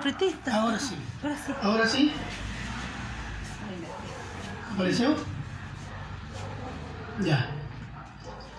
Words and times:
apreté. 0.00 0.34
Ahora 0.50 0.78
sí. 0.78 0.96
Ahora 1.22 1.36
sí. 1.36 1.52
Ahora 1.62 1.86
sí. 1.86 2.12
¿Apareció? 4.74 5.14
Ya. 7.20 7.50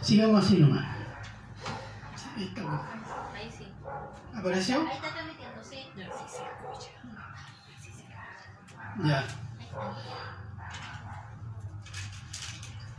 Sigamos 0.01 0.46
así 0.46 0.57
nomás. 0.57 0.85
Ahí 2.38 2.43
está. 2.43 2.62
Ahí 3.33 3.51
sí. 3.55 3.67
¿Apareció? 4.35 4.81
Ahí 4.81 4.96
está 4.96 5.13
transmitiendo, 5.13 5.63
sí. 5.63 5.77
Ya. 9.04 9.26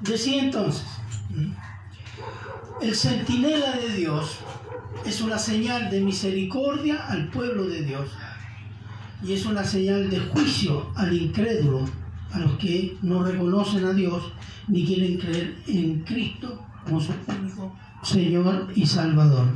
Decía 0.00 0.42
entonces, 0.42 0.84
el 2.80 2.96
centinela 2.96 3.72
de 3.72 3.88
Dios 3.90 4.40
es 5.04 5.20
una 5.20 5.38
señal 5.38 5.90
de 5.90 6.00
misericordia 6.00 7.06
al 7.06 7.28
pueblo 7.28 7.66
de 7.66 7.82
Dios 7.82 8.10
y 9.24 9.32
es 9.32 9.46
una 9.46 9.64
señal 9.64 10.10
de 10.10 10.18
juicio 10.18 10.90
al 10.96 11.12
incrédulo, 11.12 11.84
a 12.32 12.38
los 12.38 12.52
que 12.58 12.96
no 13.02 13.22
reconocen 13.22 13.84
a 13.84 13.92
Dios 13.92 14.32
ni 14.68 14.84
quieren 14.84 15.18
creer 15.18 15.56
en 15.66 16.00
Cristo 16.00 16.64
como 16.84 17.00
su 17.00 17.12
único 17.28 17.76
Señor 18.02 18.68
y 18.74 18.86
Salvador. 18.86 19.46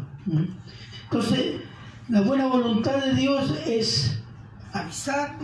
Entonces, 1.04 1.60
la 2.08 2.20
buena 2.20 2.46
voluntad 2.46 3.04
de 3.04 3.14
Dios 3.14 3.52
es 3.66 4.20
avisar, 4.72 5.36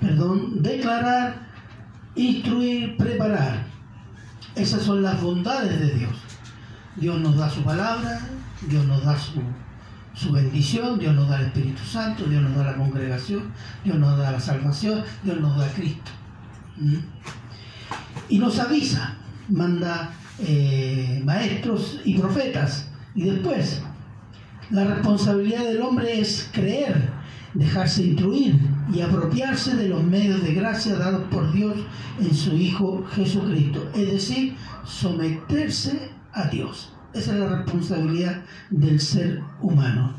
perdón, 0.00 0.62
declarar, 0.62 1.48
instruir, 2.14 2.96
preparar. 2.96 3.66
Esas 4.54 4.82
son 4.82 5.02
las 5.02 5.20
bondades 5.20 5.80
de 5.80 5.94
Dios. 5.94 6.12
Dios 6.96 7.20
nos 7.20 7.36
da 7.36 7.50
su 7.50 7.62
palabra, 7.62 8.20
Dios 8.68 8.84
nos 8.84 9.04
da 9.04 9.18
su, 9.18 9.40
su 10.14 10.32
bendición, 10.32 10.98
Dios 10.98 11.14
nos 11.14 11.28
da 11.28 11.40
el 11.40 11.46
Espíritu 11.46 11.84
Santo, 11.84 12.24
Dios 12.24 12.42
nos 12.42 12.56
da 12.56 12.64
la 12.64 12.76
congregación, 12.76 13.42
Dios 13.84 13.98
nos 13.98 14.16
da 14.16 14.30
la 14.30 14.40
salvación, 14.40 15.02
Dios 15.22 15.40
nos 15.40 15.58
da 15.58 15.68
Cristo. 15.68 16.10
¿Mm? 16.76 16.96
Y 18.28 18.38
nos 18.38 18.58
avisa, 18.58 19.16
manda 19.48 20.12
eh, 20.38 21.20
maestros 21.24 22.00
y 22.04 22.16
profetas. 22.16 22.88
Y 23.14 23.24
después, 23.24 23.82
la 24.70 24.84
responsabilidad 24.84 25.64
del 25.64 25.82
hombre 25.82 26.20
es 26.20 26.48
creer, 26.52 27.10
dejarse 27.52 28.04
instruir 28.04 28.58
y 28.92 29.00
apropiarse 29.00 29.76
de 29.76 29.88
los 29.88 30.02
medios 30.02 30.42
de 30.42 30.54
gracia 30.54 30.94
dados 30.94 31.24
por 31.30 31.52
Dios 31.52 31.74
en 32.20 32.34
su 32.34 32.54
Hijo 32.54 33.04
Jesucristo. 33.14 33.90
Es 33.94 34.12
decir, 34.12 34.56
someterse 34.84 36.10
a 36.32 36.46
Dios. 36.46 36.93
Esa 37.14 37.32
es 37.32 37.38
la 37.38 37.48
responsabilidad 37.48 38.42
del 38.70 39.00
ser 39.00 39.40
humano. 39.60 40.14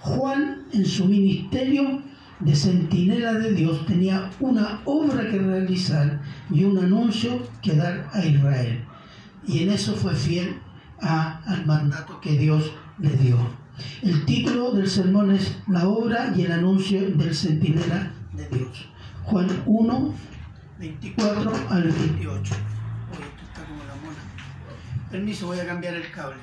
Juan 0.00 0.64
en 0.72 0.84
su 0.84 1.06
ministerio 1.06 2.02
de 2.40 2.56
centinela 2.56 3.34
de 3.34 3.52
Dios 3.52 3.86
tenía 3.86 4.30
una 4.40 4.80
obra 4.84 5.28
que 5.30 5.38
realizar 5.38 6.20
y 6.50 6.64
un 6.64 6.78
anuncio 6.78 7.42
que 7.62 7.74
dar 7.74 8.08
a 8.12 8.24
Israel. 8.24 8.84
Y 9.46 9.62
en 9.62 9.70
eso 9.70 9.94
fue 9.94 10.14
fiel 10.14 10.56
al 11.00 11.66
mandato 11.66 12.20
que 12.20 12.36
Dios 12.38 12.72
le 12.98 13.10
dio. 13.10 13.36
El 14.02 14.24
título 14.24 14.72
del 14.72 14.88
sermón 14.88 15.30
es 15.30 15.56
La 15.68 15.88
obra 15.88 16.32
y 16.36 16.42
el 16.42 16.52
anuncio 16.52 17.00
del 17.10 17.34
centinela 17.34 18.10
de 18.32 18.48
Dios. 18.48 18.88
Juan 19.24 19.48
1, 19.66 20.14
24 20.78 21.52
al 21.70 21.82
28. 21.82 22.24
Uy, 22.24 22.42
esto 22.42 22.54
está 23.44 23.64
como 23.64 23.84
la 23.84 23.94
mona. 23.96 24.18
Permiso, 25.10 25.46
voy 25.46 25.58
a 25.58 25.66
cambiar 25.66 25.94
el 25.94 26.10
cable. 26.12 26.40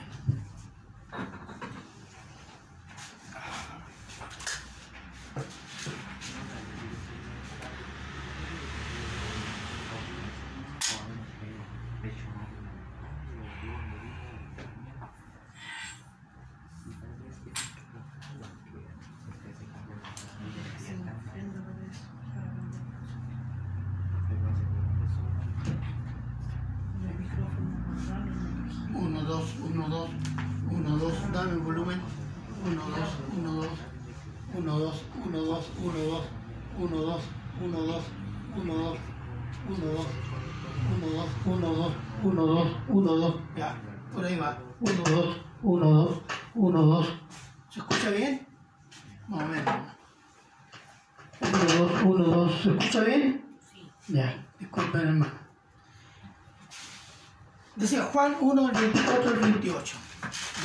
Decía 57.87 58.03
Juan 58.03 58.35
1, 58.41 58.71
24 58.73 59.29
al 59.29 59.39
28. 59.39 59.95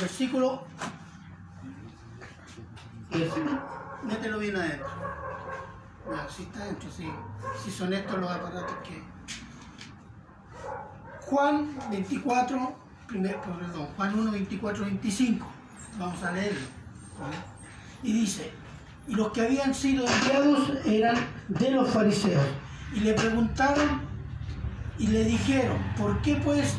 Versículo. 0.01 0.63
Mételo 4.03 4.39
bien 4.39 4.57
adentro. 4.57 4.89
Ya, 6.13 6.27
si 6.29 6.43
está 6.43 6.63
adentro, 6.63 6.89
sí. 6.91 7.09
Si 7.63 7.71
son 7.71 7.93
estos 7.93 8.19
los 8.19 8.29
aparatos 8.29 8.75
que. 8.83 9.01
Juan 11.21 11.73
24, 11.89 12.75
primer, 13.07 13.39
perdón, 13.39 13.87
Juan 13.95 14.19
1, 14.19 14.31
24, 14.33 14.83
25. 14.83 15.47
Vamos 15.97 16.21
a 16.23 16.31
leerlo. 16.33 16.67
Y 18.03 18.11
dice, 18.11 18.51
y 19.07 19.15
los 19.15 19.31
que 19.31 19.43
habían 19.43 19.73
sido 19.73 20.05
enviados 20.05 20.73
eran 20.85 21.15
de 21.47 21.71
los 21.71 21.89
fariseos. 21.89 22.43
Y 22.93 22.99
le 22.99 23.13
preguntaron 23.13 24.01
y 24.99 25.07
le 25.07 25.23
dijeron, 25.23 25.77
¿por 25.97 26.21
qué 26.21 26.35
pues 26.35 26.75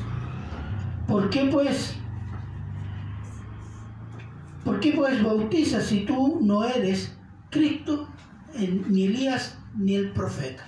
¿Por 1.07 1.31
qué 1.31 1.49
pues? 1.53 1.95
¿Por 4.65 4.81
qué 4.81 4.93
pues 4.93 5.23
bautizas 5.23 5.85
si 5.85 6.01
tú 6.07 6.41
no 6.43 6.65
eres 6.65 7.15
Cristo, 7.51 8.09
ni 8.89 9.05
Elías, 9.05 9.59
ni 9.77 9.95
el 9.95 10.11
profeta? 10.13 10.65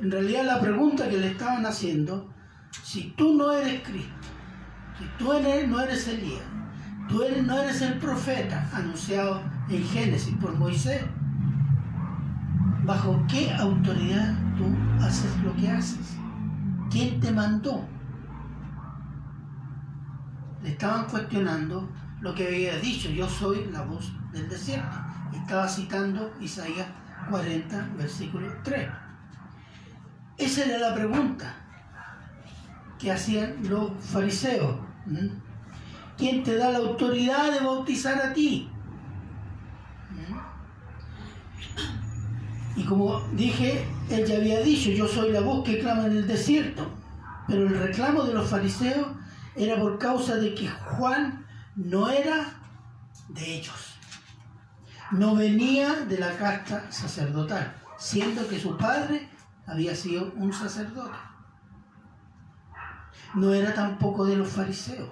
En 0.00 0.10
realidad 0.10 0.44
la 0.44 0.60
pregunta 0.60 1.08
que 1.08 1.16
le 1.16 1.28
estaban 1.28 1.64
haciendo, 1.64 2.28
si 2.82 3.14
tú 3.16 3.34
no 3.34 3.50
eres 3.52 3.80
Cristo, 3.82 4.12
si 4.98 5.04
tú 5.18 5.32
eres- 5.32 5.66
no 5.68 5.80
eres 5.80 6.06
Elías, 6.08 6.42
tú 7.08 7.22
eres- 7.22 7.42
no 7.46 7.58
eres 7.58 7.80
el 7.80 7.94
profeta 7.98 8.68
anunciado 8.74 9.40
en 9.70 9.82
Génesis 9.84 10.34
por 10.38 10.54
Moisés, 10.58 11.02
¿bajo 12.84 13.24
qué 13.30 13.50
autoridad 13.54 14.34
tú 14.58 14.66
haces 15.02 15.34
lo 15.42 15.56
que 15.56 15.70
haces? 15.70 16.16
¿Quién 16.90 17.18
te 17.20 17.32
mandó? 17.32 17.82
Le 20.66 20.72
estaban 20.72 21.04
cuestionando 21.04 21.88
lo 22.20 22.34
que 22.34 22.48
había 22.48 22.76
dicho, 22.78 23.08
yo 23.08 23.28
soy 23.28 23.66
la 23.70 23.82
voz 23.82 24.12
del 24.32 24.48
desierto. 24.48 24.96
Estaba 25.32 25.68
citando 25.68 26.34
Isaías 26.40 26.88
40, 27.30 27.90
versículo 27.96 28.48
3. 28.64 28.88
Esa 30.36 30.64
era 30.64 30.78
la 30.78 30.92
pregunta 30.92 31.54
que 32.98 33.12
hacían 33.12 33.54
los 33.68 33.92
fariseos. 34.00 34.74
¿Quién 36.18 36.42
te 36.42 36.56
da 36.56 36.72
la 36.72 36.78
autoridad 36.78 37.52
de 37.52 37.60
bautizar 37.60 38.20
a 38.20 38.32
ti? 38.32 38.68
Y 42.74 42.82
como 42.82 43.20
dije, 43.34 43.86
él 44.10 44.26
ya 44.26 44.36
había 44.38 44.60
dicho, 44.62 44.90
yo 44.90 45.06
soy 45.06 45.30
la 45.30 45.42
voz 45.42 45.64
que 45.64 45.78
clama 45.78 46.06
en 46.06 46.16
el 46.16 46.26
desierto. 46.26 46.90
Pero 47.46 47.68
el 47.68 47.78
reclamo 47.78 48.24
de 48.24 48.34
los 48.34 48.50
fariseos 48.50 49.06
era 49.56 49.80
por 49.80 49.98
causa 49.98 50.36
de 50.36 50.54
que 50.54 50.68
Juan 50.68 51.46
no 51.74 52.10
era 52.10 52.54
de 53.28 53.56
ellos. 53.56 53.94
No 55.10 55.36
venía 55.36 55.92
de 56.04 56.18
la 56.18 56.36
casta 56.36 56.90
sacerdotal, 56.90 57.74
siendo 57.96 58.46
que 58.48 58.60
su 58.60 58.76
padre 58.76 59.28
había 59.66 59.94
sido 59.94 60.32
un 60.36 60.52
sacerdote. 60.52 61.16
No 63.34 63.52
era 63.52 63.72
tampoco 63.74 64.24
de 64.24 64.36
los 64.36 64.48
fariseos. 64.48 65.10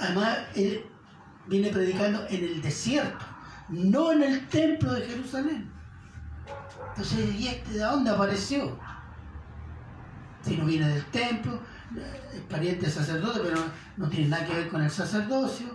Además, 0.00 0.38
él 0.54 0.86
viene 1.46 1.70
predicando 1.70 2.26
en 2.28 2.44
el 2.44 2.62
desierto, 2.62 3.24
no 3.68 4.12
en 4.12 4.22
el 4.22 4.46
templo 4.48 4.92
de 4.92 5.02
Jerusalén. 5.02 5.72
Entonces, 6.90 7.34
¿y 7.34 7.48
este 7.48 7.72
de 7.72 7.80
dónde 7.80 8.10
apareció? 8.10 8.78
Si 10.42 10.56
no 10.56 10.66
viene 10.66 10.88
del 10.88 11.04
templo, 11.06 11.60
es 12.34 12.40
pariente 12.42 12.90
sacerdote, 12.90 13.40
pero 13.42 13.60
no 13.96 14.08
tiene 14.08 14.28
nada 14.28 14.46
que 14.46 14.54
ver 14.54 14.68
con 14.68 14.82
el 14.82 14.90
sacerdocio. 14.90 15.66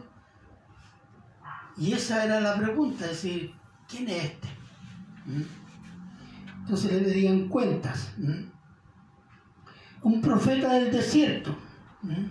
Y 1.78 1.94
esa 1.94 2.24
era 2.24 2.40
la 2.40 2.56
pregunta, 2.56 3.06
es 3.06 3.12
decir, 3.12 3.54
¿quién 3.88 4.08
es 4.08 4.26
este? 4.26 4.48
¿Mm? 5.26 5.42
Entonces 6.62 6.92
le 6.92 7.00
pedían 7.00 7.48
cuentas. 7.48 8.14
¿Mm? 8.18 8.44
Un 10.04 10.22
profeta 10.22 10.74
del 10.74 10.92
desierto. 10.92 11.58
¿Mm? 12.02 12.26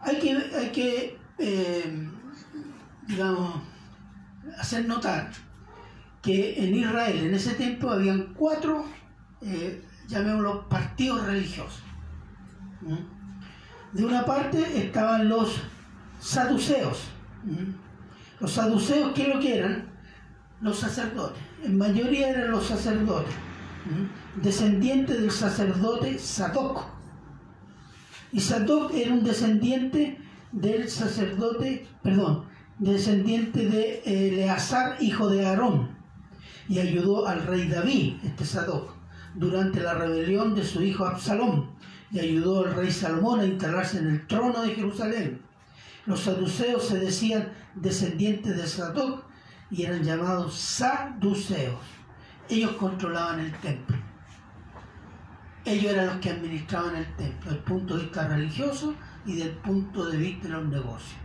Hay 0.00 0.18
que, 0.18 0.32
hay 0.32 0.70
que 0.70 1.18
eh, 1.38 2.08
digamos, 3.06 3.60
hacer 4.58 4.86
notar 4.86 5.30
que 6.22 6.64
en 6.64 6.74
Israel 6.74 7.26
en 7.26 7.34
ese 7.34 7.54
tiempo 7.54 7.90
habían 7.90 8.34
cuatro, 8.34 8.84
eh, 9.42 9.84
llamémoslo, 10.08 10.68
partidos 10.68 11.24
religiosos. 11.24 11.82
¿Mm? 12.80 13.96
De 13.96 14.04
una 14.04 14.24
parte 14.24 14.78
estaban 14.78 15.28
los 15.28 15.60
saduceos. 16.20 16.98
¿Mm? 17.44 17.72
Los 18.40 18.52
saduceos, 18.52 19.12
¿qué 19.14 19.28
lo 19.28 19.40
que 19.40 19.58
eran? 19.58 19.88
Los 20.60 20.78
sacerdotes. 20.78 21.38
En 21.62 21.78
mayoría 21.78 22.30
eran 22.30 22.50
los 22.50 22.66
sacerdotes. 22.66 23.34
¿Mm? 23.86 24.42
Descendientes 24.42 25.20
del 25.20 25.30
sacerdote 25.30 26.18
Sadoc. 26.18 26.84
Y 28.32 28.40
Sadoc 28.40 28.92
era 28.92 29.14
un 29.14 29.24
descendiente 29.24 30.18
del 30.52 30.88
sacerdote, 30.88 31.86
perdón, 32.02 32.44
descendiente 32.78 33.66
de 33.68 34.02
Eleazar, 34.04 34.96
hijo 35.00 35.28
de 35.28 35.46
Aarón, 35.46 35.96
y 36.68 36.78
ayudó 36.80 37.26
al 37.26 37.46
rey 37.46 37.68
David, 37.68 38.16
este 38.24 38.44
Sadoc, 38.44 38.94
durante 39.34 39.80
la 39.80 39.94
rebelión 39.94 40.54
de 40.54 40.64
su 40.64 40.82
hijo 40.82 41.06
Absalón, 41.06 41.70
y 42.10 42.20
ayudó 42.20 42.66
al 42.66 42.74
rey 42.74 42.90
Salomón 42.90 43.40
a 43.40 43.46
instalarse 43.46 43.98
en 43.98 44.08
el 44.08 44.26
trono 44.26 44.62
de 44.62 44.74
Jerusalén. 44.74 45.40
Los 46.06 46.20
saduceos 46.20 46.86
se 46.86 46.98
decían 46.98 47.48
descendientes 47.74 48.56
de 48.56 48.66
Sadoc 48.66 49.24
y 49.70 49.82
eran 49.82 50.04
llamados 50.04 50.54
saduceos. 50.54 51.80
Ellos 52.48 52.72
controlaban 52.72 53.40
el 53.40 53.52
templo. 53.58 53.96
Ellos 55.64 55.92
eran 55.92 56.06
los 56.06 56.16
que 56.18 56.30
administraban 56.30 56.94
el 56.94 57.16
templo, 57.16 57.50
desde 57.50 57.56
el 57.56 57.64
punto 57.64 57.96
de 57.96 58.02
vista 58.04 58.28
religioso 58.28 58.94
y 59.24 59.36
del 59.36 59.50
punto 59.50 60.06
de 60.06 60.16
vista 60.16 60.46
de 60.46 60.54
los 60.54 60.66
negocios. 60.66 61.20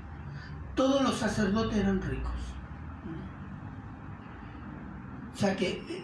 Todos 0.74 1.04
los 1.04 1.16
sacerdotes 1.16 1.78
eran 1.78 2.02
ricos. 2.02 2.32
O 5.34 5.38
sea 5.38 5.56
que 5.56 5.70
eh, 5.70 6.04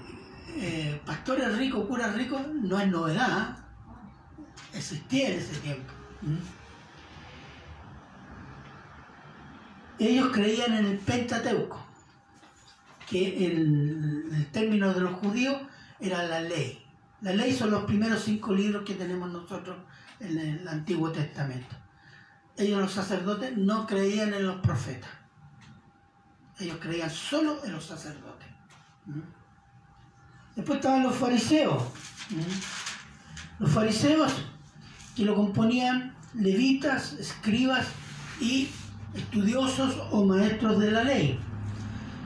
eh, 0.55 1.01
pastores 1.05 1.57
ricos, 1.57 1.87
curas 1.87 2.15
ricos, 2.15 2.41
no 2.61 2.79
es 2.79 2.87
novedad. 2.87 3.57
Existía 4.73 5.29
en 5.29 5.39
ese 5.39 5.55
tiempo. 5.57 5.93
Ellos 9.99 10.29
creían 10.31 10.73
en 10.73 10.85
el 10.85 10.97
Pentateuco, 10.99 11.83
que 13.09 13.47
el, 13.47 14.29
el 14.31 14.51
término 14.51 14.93
de 14.93 15.01
los 15.01 15.13
judíos 15.13 15.57
era 15.99 16.23
la 16.23 16.41
ley. 16.41 16.83
La 17.21 17.33
ley 17.33 17.51
son 17.53 17.71
los 17.71 17.85
primeros 17.85 18.23
cinco 18.23 18.53
libros 18.53 18.83
que 18.85 18.93
tenemos 18.93 19.31
nosotros 19.31 19.77
en 20.19 20.37
el 20.37 20.67
Antiguo 20.67 21.11
Testamento. 21.11 21.75
Ellos 22.57 22.81
los 22.81 22.91
sacerdotes 22.91 23.55
no 23.57 23.85
creían 23.85 24.33
en 24.33 24.45
los 24.45 24.57
profetas. 24.57 25.09
Ellos 26.59 26.77
creían 26.79 27.09
solo 27.09 27.63
en 27.63 27.71
los 27.71 27.85
sacerdotes. 27.85 28.47
¿Mm? 29.05 29.19
Después 30.55 30.77
estaban 30.77 31.03
los 31.03 31.15
fariseos. 31.15 31.83
¿Mm? 32.29 32.86
Los 33.59 33.71
fariseos 33.71 34.33
que 35.15 35.25
lo 35.25 35.35
componían 35.35 36.13
levitas, 36.35 37.13
escribas 37.13 37.87
y 38.39 38.69
estudiosos 39.15 39.97
o 40.11 40.25
maestros 40.25 40.79
de 40.79 40.91
la 40.91 41.03
ley. 41.03 41.39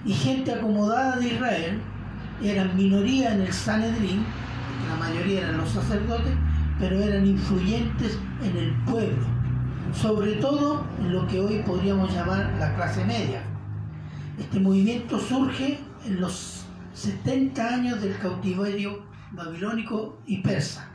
Y 0.05 0.13
gente 0.13 0.53
acomodada 0.53 1.17
de 1.17 1.27
Israel, 1.27 1.79
eran 2.43 2.75
minoría 2.75 3.33
en 3.33 3.41
el 3.41 3.53
Sanedrín, 3.53 4.25
la 4.89 4.95
mayoría 4.95 5.41
eran 5.41 5.57
los 5.57 5.69
sacerdotes, 5.69 6.33
pero 6.79 6.99
eran 6.99 7.25
influyentes 7.25 8.17
en 8.41 8.57
el 8.57 8.73
pueblo, 8.83 9.25
sobre 9.93 10.33
todo 10.33 10.83
en 10.99 11.13
lo 11.13 11.27
que 11.27 11.39
hoy 11.39 11.61
podríamos 11.65 12.11
llamar 12.13 12.51
la 12.59 12.75
clase 12.75 13.05
media. 13.05 13.43
Este 14.39 14.59
movimiento 14.59 15.19
surge 15.19 15.79
en 16.05 16.19
los 16.19 16.65
70 16.93 17.73
años 17.73 18.01
del 18.01 18.17
cautiverio 18.17 19.03
babilónico 19.31 20.19
y 20.25 20.39
persa, 20.39 20.89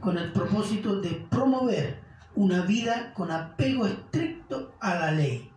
con 0.00 0.18
el 0.18 0.32
propósito 0.32 1.00
de 1.00 1.10
promover 1.30 2.00
una 2.34 2.62
vida 2.62 3.12
con 3.14 3.30
apego 3.30 3.86
estricto 3.86 4.74
a 4.80 4.94
la 4.94 5.12
ley. 5.12 5.50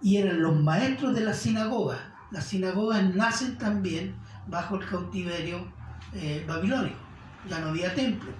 Y 0.00 0.18
eran 0.18 0.40
los 0.40 0.60
maestros 0.60 1.14
de 1.14 1.22
la 1.22 1.34
sinagoga. 1.34 2.14
Las 2.30 2.44
sinagogas 2.44 3.14
nacen 3.14 3.58
también 3.58 4.14
bajo 4.46 4.76
el 4.76 4.86
cautiverio 4.86 5.66
eh, 6.12 6.44
babilónico. 6.46 6.98
Ya 7.48 7.60
no 7.60 7.68
había 7.68 7.94
templo. 7.94 8.30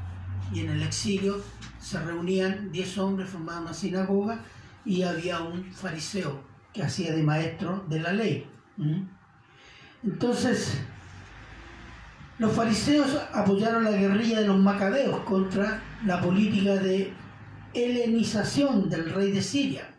Y 0.53 0.61
en 0.61 0.71
el 0.71 0.83
exilio 0.83 1.43
se 1.81 1.99
reunían 2.01 2.71
10 2.71 2.99
hombres, 2.99 3.31
formaban 3.31 3.63
una 3.63 3.75
sinagoga 3.75 4.41
y 4.85 5.03
había 5.03 5.41
un 5.41 5.65
fariseo 5.73 6.41
que 6.73 6.83
hacía 6.83 7.13
de 7.13 7.23
maestro 7.23 7.85
de 7.89 8.01
la 8.01 8.13
ley. 8.13 8.49
¿Mm? 8.77 9.03
Entonces, 10.05 10.81
los 12.39 12.53
fariseos 12.53 13.09
apoyaron 13.33 13.85
la 13.85 13.93
guerrilla 13.93 14.41
de 14.41 14.47
los 14.47 14.59
macabeos 14.59 15.21
contra 15.21 15.83
la 16.05 16.21
política 16.21 16.75
de 16.75 17.13
helenización 17.73 18.91
del 18.91 19.11
rey 19.13 19.33
de 19.33 19.43
Siria. 19.43 19.95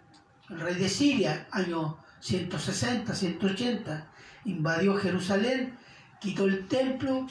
El 0.49 0.59
rey 0.59 0.75
de 0.75 0.87
Siria, 0.87 1.47
año 1.51 1.97
160, 2.19 3.13
180, 3.13 4.07
invadió 4.45 4.95
Jerusalén, 4.97 5.73
quitó 6.19 6.45
el 6.45 6.67
templo, 6.67 7.27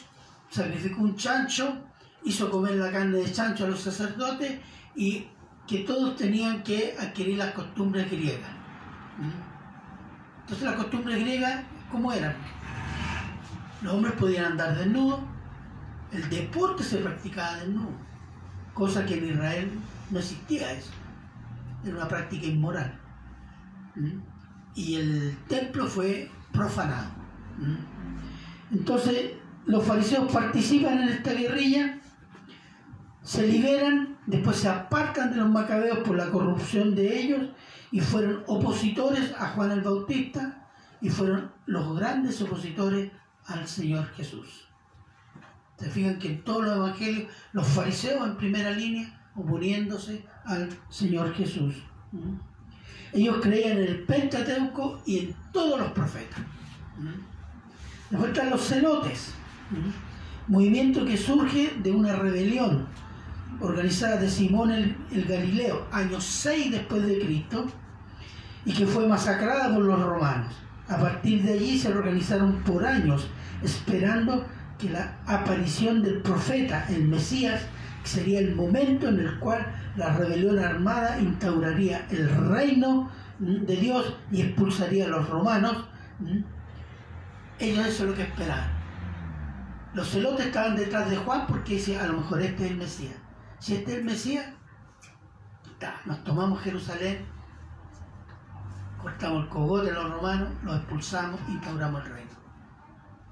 sacrificó 0.51 1.03
un 1.03 1.17
chancho, 1.17 1.77
hizo 2.25 2.51
comer 2.51 2.75
la 2.75 2.91
carne 2.91 3.19
de 3.19 3.33
chancho 3.33 3.65
a 3.65 3.69
los 3.69 3.81
sacerdotes 3.81 4.59
y 4.97 5.27
que 5.69 5.79
todos 5.81 6.17
tenían 6.17 6.63
que 6.63 6.97
adquirir 6.99 7.39
las 7.39 7.53
costumbres 7.53 8.11
griegas. 8.11 8.51
¿Mm? 9.19 10.43
Entonces 10.43 10.65
las 10.65 10.77
costumbres 10.77 11.21
griegas, 11.21 11.65
¿cómo 11.91 12.13
eran? 12.13 12.37
Los 13.87 13.95
hombres 13.95 14.15
podían 14.15 14.47
andar 14.47 14.77
desnudos, 14.77 15.21
el 16.11 16.29
deporte 16.29 16.83
se 16.83 16.97
practicaba 16.97 17.59
desnudo, 17.59 17.93
cosa 18.75 19.07
que 19.07 19.17
en 19.17 19.29
Israel 19.29 19.71
no 20.11 20.19
existía 20.19 20.73
eso, 20.73 20.91
era 21.85 21.95
una 21.95 22.09
práctica 22.09 22.47
inmoral. 22.47 22.99
Y 24.75 24.97
el 24.97 25.39
templo 25.47 25.87
fue 25.87 26.29
profanado. 26.51 27.11
Entonces 28.73 29.35
los 29.67 29.85
fariseos 29.85 30.33
participan 30.33 31.03
en 31.03 31.09
esta 31.11 31.33
guerrilla, 31.33 32.01
se 33.23 33.47
liberan, 33.47 34.19
después 34.27 34.57
se 34.57 34.69
apartan 34.69 35.31
de 35.31 35.37
los 35.37 35.49
macabeos 35.49 36.01
por 36.01 36.17
la 36.17 36.29
corrupción 36.31 36.97
de 36.97 37.21
ellos 37.21 37.51
y 37.93 38.01
fueron 38.01 38.43
opositores 38.49 39.33
a 39.39 39.51
Juan 39.51 39.71
el 39.71 39.83
Bautista 39.83 40.67
y 41.01 41.09
fueron 41.09 41.53
los 41.67 41.97
grandes 41.97 42.43
opositores 42.43 43.13
al 43.49 43.67
Señor 43.67 44.07
Jesús. 44.15 44.67
Se 45.79 45.91
fijan 45.91 46.19
que 46.19 46.29
en 46.29 46.43
todos 46.43 46.65
los 46.65 46.77
evangelios 46.77 47.31
los 47.53 47.67
fariseos 47.67 48.27
en 48.27 48.37
primera 48.37 48.71
línea 48.71 49.17
oponiéndose 49.37 50.25
al 50.45 50.69
Señor 50.89 51.35
Jesús. 51.35 51.75
¿Mm? 52.13 52.37
Ellos 53.13 53.39
creían 53.43 53.79
en 53.79 53.85
el 53.85 54.05
Pentateuco 54.05 55.03
y 55.05 55.19
en 55.19 55.37
todos 55.53 55.79
los 55.79 55.93
profetas. 55.93 56.41
¿Mm? 56.99 58.11
Después 58.11 58.33
están 58.33 58.51
los 58.51 58.63
celotes, 58.63 59.33
¿Mm? 59.71 60.53
movimiento 60.53 61.05
que 61.05 61.17
surge 61.17 61.75
de 61.83 61.91
una 61.91 62.15
rebelión 62.15 62.87
organizada 63.61 64.17
de 64.17 64.31
Simón 64.31 64.71
el, 64.71 64.97
el 65.13 65.25
Galileo, 65.25 65.87
año 65.93 66.21
6 66.21 66.71
después 66.73 67.03
de 67.07 67.19
Cristo, 67.19 67.67
y 68.65 68.73
que 68.73 68.87
fue 68.87 69.07
masacrada 69.07 69.75
por 69.75 69.85
los 69.85 70.01
romanos. 70.01 70.55
A 70.89 70.97
partir 70.97 71.43
de 71.43 71.55
allí 71.55 71.79
se 71.79 71.89
organizaron 71.89 72.63
por 72.63 72.85
años 72.85 73.29
esperando 73.63 74.47
que 74.79 74.91
la 74.91 75.19
aparición 75.27 76.03
del 76.03 76.21
profeta, 76.23 76.87
el 76.89 77.09
Mesías, 77.09 77.63
sería 78.05 78.39
el 78.39 78.55
momento 78.55 79.09
en 79.09 79.19
el 79.19 79.39
cual 79.39 79.67
la 79.97 80.15
rebelión 80.17 80.59
armada 80.59 81.19
instauraría 81.19 82.07
el 82.11 82.29
reino 82.49 83.11
de 83.39 83.77
Dios 83.77 84.17
y 84.31 84.43
expulsaría 84.43 85.07
a 85.07 85.09
los 85.09 85.29
romanos. 85.29 85.89
Ellos 87.59 87.87
eso 87.87 88.05
es 88.05 88.11
lo 88.11 88.17
que 88.17 88.23
esperaban. 88.23 88.71
Los 89.95 90.11
celotes 90.11 90.47
estaban 90.47 90.77
detrás 90.77 91.09
de 91.09 91.17
Juan 91.17 91.47
porque 91.47 91.75
decían, 91.75 92.05
a 92.05 92.09
lo 92.09 92.19
mejor 92.19 92.43
este 92.43 92.67
es 92.67 92.71
el 92.71 92.77
Mesías. 92.77 93.15
Si 93.59 93.75
este 93.75 93.93
es 93.93 93.99
el 93.99 94.05
Mesías, 94.05 94.47
nos 96.05 96.23
tomamos 96.25 96.61
Jerusalén, 96.63 97.25
cortamos 99.01 99.45
el 99.45 99.49
cogote 99.49 99.87
de 99.87 99.93
los 99.93 100.11
romanos, 100.11 100.49
los 100.63 100.77
expulsamos, 100.77 101.41
instauramos 101.49 102.05
el 102.05 102.13
reino. 102.13 102.26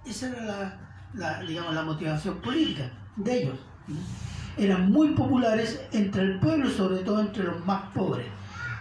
Esa 0.06 0.28
era 0.28 0.78
la, 1.14 1.40
digamos, 1.40 1.74
la 1.74 1.82
motivación 1.82 2.40
política 2.40 2.90
de 3.16 3.42
ellos. 3.42 3.58
Eran 4.56 4.90
muy 4.90 5.10
populares 5.14 5.80
entre 5.92 6.22
el 6.22 6.40
pueblo, 6.40 6.70
sobre 6.70 6.98
todo 6.98 7.20
entre 7.20 7.44
los 7.44 7.64
más 7.64 7.90
pobres. 7.92 8.26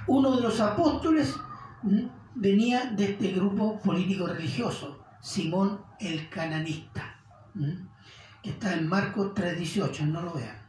Uno 0.07 0.35
de 0.35 0.41
los 0.41 0.59
apóstoles 0.59 1.33
venía 2.35 2.85
de 2.85 3.11
este 3.11 3.31
grupo 3.31 3.79
político 3.79 4.27
religioso, 4.27 5.03
Simón 5.21 5.81
el 5.99 6.29
Cananista, 6.29 7.15
que 8.41 8.49
está 8.49 8.73
en 8.73 8.87
Marcos 8.87 9.33
3.18, 9.33 10.01
no 10.07 10.21
lo 10.21 10.33
vean. 10.33 10.61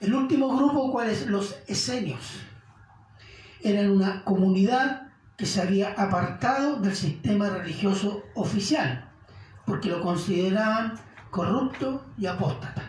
El 0.00 0.14
último 0.14 0.56
grupo, 0.56 0.90
¿cuál 0.92 1.10
es? 1.10 1.26
Los 1.26 1.56
esenios. 1.66 2.40
Eran 3.60 3.90
una 3.90 4.24
comunidad 4.24 5.12
que 5.36 5.46
se 5.46 5.60
había 5.60 5.92
apartado 5.92 6.76
del 6.76 6.94
sistema 6.94 7.48
religioso 7.48 8.24
oficial, 8.34 9.11
porque 9.66 9.90
lo 9.90 10.00
consideraban 10.00 10.94
corrupto 11.30 12.04
y 12.18 12.26
apóstata. 12.26 12.82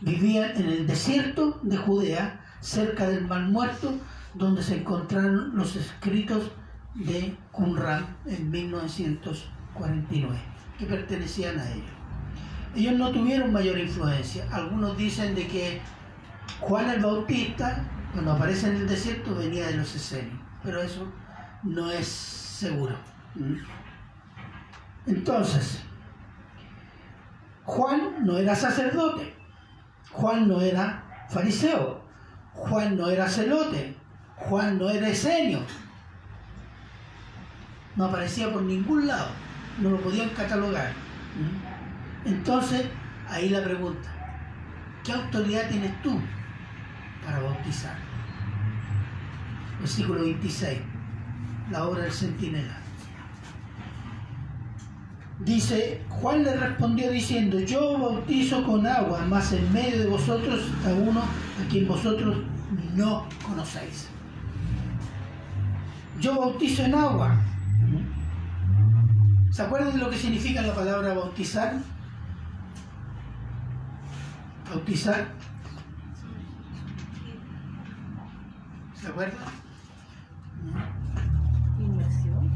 Vivían 0.00 0.50
en 0.56 0.66
el 0.66 0.86
desierto 0.86 1.60
de 1.62 1.76
Judea, 1.76 2.40
cerca 2.60 3.08
del 3.08 3.26
Mar 3.26 3.42
Muerto, 3.42 3.98
donde 4.34 4.62
se 4.62 4.78
encontraron 4.78 5.56
los 5.56 5.76
escritos 5.76 6.50
de 6.94 7.36
Qumran 7.52 8.16
en 8.26 8.50
1949, 8.50 10.38
que 10.78 10.86
pertenecían 10.86 11.58
a 11.58 11.70
ellos. 11.70 11.90
Ellos 12.76 12.94
no 12.94 13.10
tuvieron 13.10 13.52
mayor 13.52 13.78
influencia. 13.78 14.46
Algunos 14.50 14.96
dicen 14.96 15.34
de 15.34 15.46
que 15.46 15.80
Juan 16.60 16.90
el 16.90 17.00
Bautista, 17.00 17.84
cuando 18.12 18.32
aparece 18.32 18.68
en 18.68 18.76
el 18.76 18.88
desierto, 18.88 19.34
venía 19.34 19.66
de 19.68 19.76
los 19.76 19.94
esenios, 19.94 20.38
pero 20.62 20.82
eso 20.82 21.06
no 21.62 21.90
es 21.90 22.06
seguro. 22.06 22.96
Entonces, 25.06 25.82
Juan 27.64 28.24
no 28.24 28.38
era 28.38 28.54
sacerdote, 28.54 29.34
Juan 30.10 30.48
no 30.48 30.60
era 30.60 31.04
fariseo, 31.28 32.02
Juan 32.52 32.96
no 32.96 33.10
era 33.10 33.28
celote, 33.28 33.96
Juan 34.36 34.78
no 34.78 34.88
era 34.88 35.08
esenio. 35.08 35.60
No 37.96 38.06
aparecía 38.06 38.52
por 38.52 38.62
ningún 38.62 39.06
lado, 39.06 39.28
no 39.78 39.90
lo 39.90 40.00
podían 40.00 40.30
catalogar. 40.30 40.92
¿Mm? 41.36 42.28
Entonces, 42.28 42.86
ahí 43.28 43.48
la 43.50 43.62
pregunta, 43.62 44.08
¿qué 45.04 45.12
autoridad 45.12 45.68
tienes 45.68 46.00
tú 46.02 46.18
para 47.24 47.40
bautizar? 47.40 47.96
Versículo 49.80 50.22
26, 50.22 50.80
la 51.70 51.84
obra 51.84 52.04
del 52.04 52.12
centinela. 52.12 52.83
Dice, 55.40 56.00
Juan 56.08 56.44
le 56.44 56.56
respondió 56.56 57.10
diciendo, 57.10 57.58
yo 57.58 57.98
bautizo 57.98 58.64
con 58.64 58.86
agua, 58.86 59.26
mas 59.28 59.52
en 59.52 59.72
medio 59.72 59.98
de 59.98 60.06
vosotros 60.06 60.60
está 60.60 60.94
uno 60.94 61.20
a 61.20 61.68
quien 61.68 61.88
vosotros 61.88 62.36
no 62.94 63.26
conocéis. 63.44 64.08
Yo 66.20 66.38
bautizo 66.38 66.84
en 66.84 66.94
agua. 66.94 67.36
¿Se 69.50 69.62
acuerdan 69.62 69.92
de 69.92 69.98
lo 69.98 70.10
que 70.10 70.16
significa 70.16 70.62
la 70.62 70.74
palabra 70.74 71.14
bautizar? 71.14 71.74
Bautizar. 74.70 75.26
¿Se 78.94 79.08
acuerdan? 79.08 79.38
Inmersión. 81.78 82.52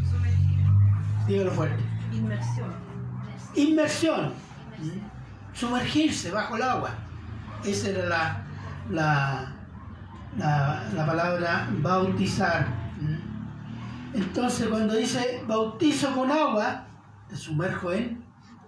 Dígalo 1.26 1.50
fuerte. 1.50 1.87
Inmersión. 2.18 2.70
Inmersión. 3.54 4.32
Sumergirse 5.52 6.30
bajo 6.30 6.56
el 6.56 6.62
agua. 6.62 6.90
Esa 7.64 7.90
era 7.90 8.06
la, 8.06 8.46
la, 8.90 9.52
la, 10.36 10.82
la 10.94 11.06
palabra 11.06 11.68
bautizar. 11.80 12.66
Entonces 14.14 14.68
cuando 14.68 14.94
dice 14.94 15.42
bautizo 15.46 16.14
con 16.14 16.30
agua, 16.30 16.86
te 17.28 17.36
sumerjo 17.36 17.92
en 17.92 18.24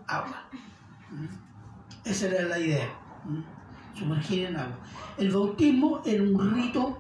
agua. 0.06 0.44
Esa 2.04 2.26
era 2.26 2.48
la 2.48 2.58
idea. 2.58 2.88
Sumergir 3.94 4.46
en 4.46 4.56
agua. 4.56 4.78
El 5.18 5.30
bautismo 5.30 6.02
era 6.04 6.22
un 6.22 6.54
rito 6.54 6.98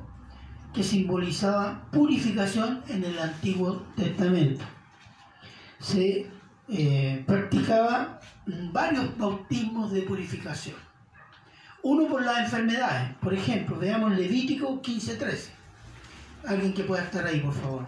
que 0.72 0.82
simbolizaba 0.82 1.82
purificación 1.90 2.82
en 2.88 3.04
el 3.04 3.18
Antiguo 3.18 3.82
Testamento. 3.96 4.64
Se 5.80 6.30
eh, 6.70 7.24
practicaba 7.26 8.20
varios 8.46 9.16
bautismos 9.18 9.92
de 9.92 10.02
purificación. 10.02 10.76
Uno 11.82 12.08
por 12.08 12.22
las 12.22 12.38
enfermedades. 12.40 13.14
Por 13.16 13.32
ejemplo, 13.34 13.78
veamos 13.78 14.12
Levítico 14.12 14.80
15.13. 14.82 15.48
Alguien 16.46 16.72
que 16.74 16.84
pueda 16.84 17.02
estar 17.04 17.26
ahí, 17.26 17.40
por 17.40 17.54
favor. 17.54 17.86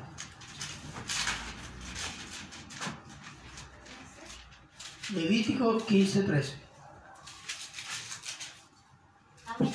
Levítico 5.10 5.78
15.13. 5.78 6.54
Amén. 9.46 9.72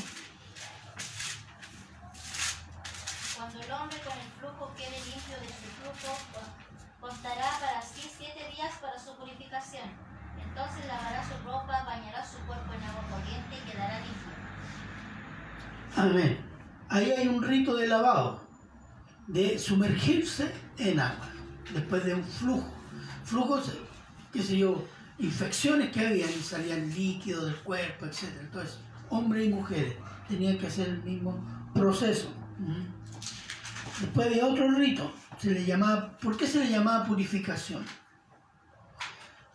Cuando 3.36 3.62
el 3.62 3.72
hombre 3.72 3.98
con 4.02 4.14
el 4.18 4.30
flujo 4.40 4.72
quede 4.76 4.98
limpio 5.06 5.38
de 5.40 5.48
su 5.48 5.68
flujo, 5.78 6.18
con- 6.34 7.10
constará 7.10 7.50
para 7.60 7.82
sí 7.82 8.10
siete 8.18 8.50
días 8.56 8.74
para 8.82 8.98
su 8.98 9.16
purificación. 9.18 9.90
Entonces 10.42 10.86
lavará 10.88 11.24
su 11.24 11.36
ropa, 11.46 11.84
bañará 11.86 12.26
su 12.26 12.38
cuerpo 12.48 12.74
en 12.74 12.84
agua 12.84 13.04
corriente 13.12 13.58
y 13.58 13.72
quedará 13.72 14.00
limpio. 14.00 14.34
Ahí 16.90 17.12
hay 17.12 17.28
un 17.28 17.44
rito 17.44 17.76
de 17.76 17.88
lavado, 17.88 18.42
de 19.28 19.60
sumergirse 19.60 20.52
en 20.78 21.00
agua, 21.00 21.30
después 21.74 22.06
de 22.06 22.16
un 22.16 22.24
flujo. 22.24 22.72
Flujos, 23.24 23.72
qué 24.32 24.42
sé 24.42 24.58
yo, 24.58 24.86
infecciones 25.20 25.92
que 25.92 26.06
habían 26.06 26.30
y 26.30 26.42
salían 26.42 26.90
líquidos 26.90 27.46
del 27.46 27.56
cuerpo, 27.58 28.06
etc. 28.06 28.26
Entonces, 28.40 28.78
hombres 29.10 29.48
y 29.48 29.50
mujeres 29.50 29.96
tenían 30.28 30.58
que 30.58 30.68
hacer 30.68 30.88
el 30.90 31.04
mismo 31.04 31.38
proceso. 31.74 32.30
¿Mm? 32.60 34.02
Después 34.02 34.28
había 34.28 34.46
otro 34.46 34.72
rito, 34.72 35.12
se 35.40 35.52
le 35.52 35.66
llamaba, 35.66 36.18
¿por 36.20 36.38
qué 36.38 36.48
se 36.48 36.60
le 36.60 36.70
llamaba 36.70 37.06
purificación? 37.06 37.84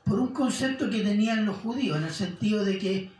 Por 0.04 0.18
un 0.18 0.32
concepto 0.32 0.90
que 0.90 1.02
tenían 1.02 1.46
los 1.46 1.56
judíos, 1.58 1.96
en 1.96 2.04
el 2.04 2.12
sentido 2.12 2.64
de 2.64 2.78
que 2.78 3.10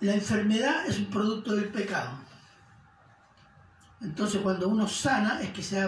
la 0.00 0.14
enfermedad 0.14 0.86
es 0.86 0.98
un 0.98 1.06
producto 1.06 1.54
del 1.54 1.68
pecado. 1.68 2.10
Entonces 4.00 4.40
cuando 4.40 4.68
uno 4.68 4.88
sana 4.88 5.40
es 5.42 5.50
que 5.50 5.62
se 5.62 5.80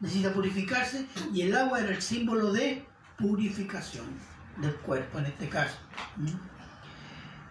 necesita 0.00 0.32
purificarse 0.32 1.06
y 1.32 1.42
el 1.42 1.56
agua 1.56 1.80
era 1.80 1.90
el 1.90 2.02
símbolo 2.02 2.52
de 2.52 2.86
purificación 3.18 4.06
del 4.58 4.74
cuerpo 4.76 5.18
en 5.18 5.26
este 5.26 5.48
caso. 5.48 5.76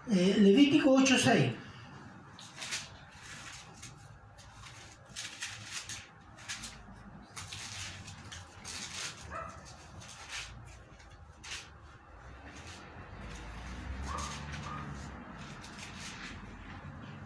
Eh, 0.10 0.38
Levítico 0.39 0.95
8.6. 0.98 1.53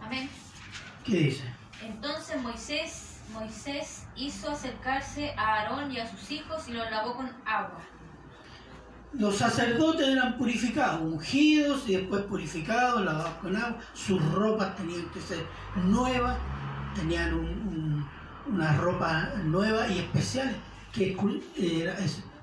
Amén. 0.01 0.29
¿Qué 1.03 1.17
dice? 1.17 1.43
Entonces 1.81 2.41
Moisés, 2.41 3.21
Moisés 3.33 4.03
hizo 4.15 4.55
a 5.17 5.41
Aarón 5.61 5.91
y 5.91 5.99
a 5.99 6.07
sus 6.09 6.29
hijos 6.31 6.67
y 6.67 6.73
los 6.73 6.89
lavó 6.91 7.15
con 7.15 7.27
agua. 7.45 7.79
Los 9.13 9.37
sacerdotes 9.37 10.07
eran 10.09 10.37
purificados, 10.37 11.01
ungidos 11.01 11.87
y 11.87 11.95
después 11.95 12.23
purificados, 12.23 13.03
lavados 13.03 13.33
con 13.41 13.55
agua. 13.55 13.77
Sus 13.93 14.21
ropas 14.33 14.75
tenían 14.75 15.09
que 15.11 15.21
ser 15.21 15.45
nuevas, 15.85 16.37
tenían 16.95 17.33
un- 17.33 17.45
un- 17.45 18.53
una 18.53 18.75
ropa 18.77 19.31
nueva 19.45 19.87
y 19.87 19.99
especial 19.99 20.53
que 20.91 21.17
era 21.57 21.95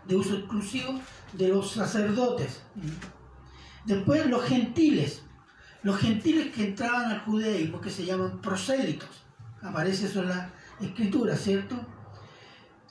de 0.06 0.16
uso 0.16 0.34
exclusivo 0.36 0.98
de 1.34 1.48
los 1.48 1.72
sacerdotes. 1.72 2.62
Después 3.84 4.26
los 4.26 4.44
gentiles, 4.44 5.22
los 5.82 5.98
gentiles 5.98 6.54
que 6.54 6.68
entraban 6.68 7.10
al 7.10 7.20
judaísmo, 7.20 7.80
que 7.80 7.90
se 7.90 8.04
llaman 8.04 8.40
prosélitos. 8.40 9.08
Aparece 9.62 10.06
eso 10.06 10.22
en 10.22 10.28
la 10.30 10.50
escritura, 10.80 11.36
¿cierto? 11.36 11.76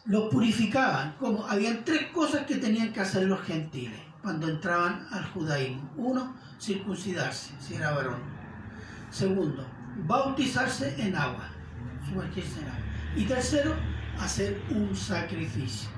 Los 0.05 0.29
purificaban. 0.29 1.15
Como 1.19 1.45
habían 1.45 1.83
tres 1.83 2.07
cosas 2.07 2.45
que 2.45 2.55
tenían 2.55 2.93
que 2.93 3.01
hacer 3.01 3.23
los 3.23 3.41
gentiles 3.41 3.99
cuando 4.21 4.47
entraban 4.47 5.07
al 5.11 5.25
judaísmo. 5.25 5.91
Uno, 5.97 6.35
circuncidarse, 6.59 7.53
si 7.59 7.75
era 7.75 7.91
varón. 7.91 8.19
Segundo, 9.09 9.65
bautizarse 10.07 10.95
en 11.01 11.15
agua, 11.15 11.49
en 12.07 12.17
agua. 12.17 12.29
Y 13.15 13.25
tercero, 13.25 13.75
hacer 14.19 14.61
un 14.69 14.95
sacrificio, 14.95 15.89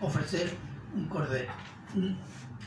ofrecer 0.00 0.54
un 0.94 1.06
cordero. 1.06 1.52
Mm. 1.94 2.14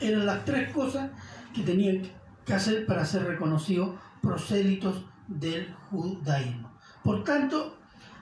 Eran 0.01 0.25
las 0.25 0.43
tres 0.43 0.71
cosas 0.73 1.11
que 1.53 1.61
tenían 1.61 2.01
que 2.45 2.53
hacer 2.53 2.85
para 2.85 3.05
ser 3.05 3.23
reconocidos 3.23 3.95
prosélitos 4.21 5.05
del 5.27 5.73
judaísmo. 5.89 6.73
Por 7.03 7.23
tanto, 7.23 7.77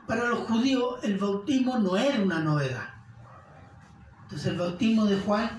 para 0.07 0.27
los 0.27 0.39
judíos 0.39 0.99
el 1.03 1.17
bautismo 1.17 1.77
no 1.79 1.97
era 1.97 2.21
una 2.21 2.39
novedad. 2.39 2.89
Entonces 4.23 4.47
el 4.47 4.57
bautismo 4.57 5.05
de 5.05 5.19
Juan 5.19 5.49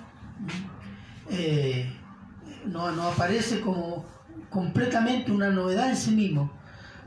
eh, 1.30 1.92
no, 2.66 2.92
no 2.92 3.02
aparece 3.08 3.60
como 3.60 4.04
completamente 4.50 5.32
una 5.32 5.50
novedad 5.50 5.90
en 5.90 5.96
sí 5.96 6.10
mismo, 6.12 6.50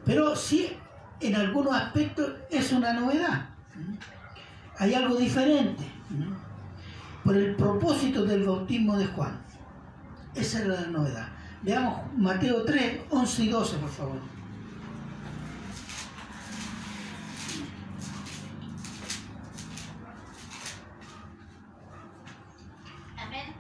pero 0.06 0.36
sí 0.36 0.78
en 1.20 1.36
algunos 1.36 1.74
aspectos 1.76 2.32
es 2.50 2.72
una 2.72 2.94
novedad. 2.94 3.50
Hay 4.78 4.94
algo 4.94 5.16
diferente 5.16 5.84
por 7.24 7.36
el 7.36 7.56
propósito 7.56 8.26
del 8.26 8.44
bautismo 8.44 8.98
de 8.98 9.08
Juan. 9.08 9.40
Esa 10.36 10.60
era 10.60 10.82
la 10.82 10.88
novedad. 10.88 11.30
Veamos 11.64 12.02
Mateo 12.16 12.64
3, 12.64 13.06
11 13.10 13.44
y 13.44 13.50
12, 13.50 13.78
por 13.78 13.90
favor. 13.90 14.20
Amén. 23.18 23.54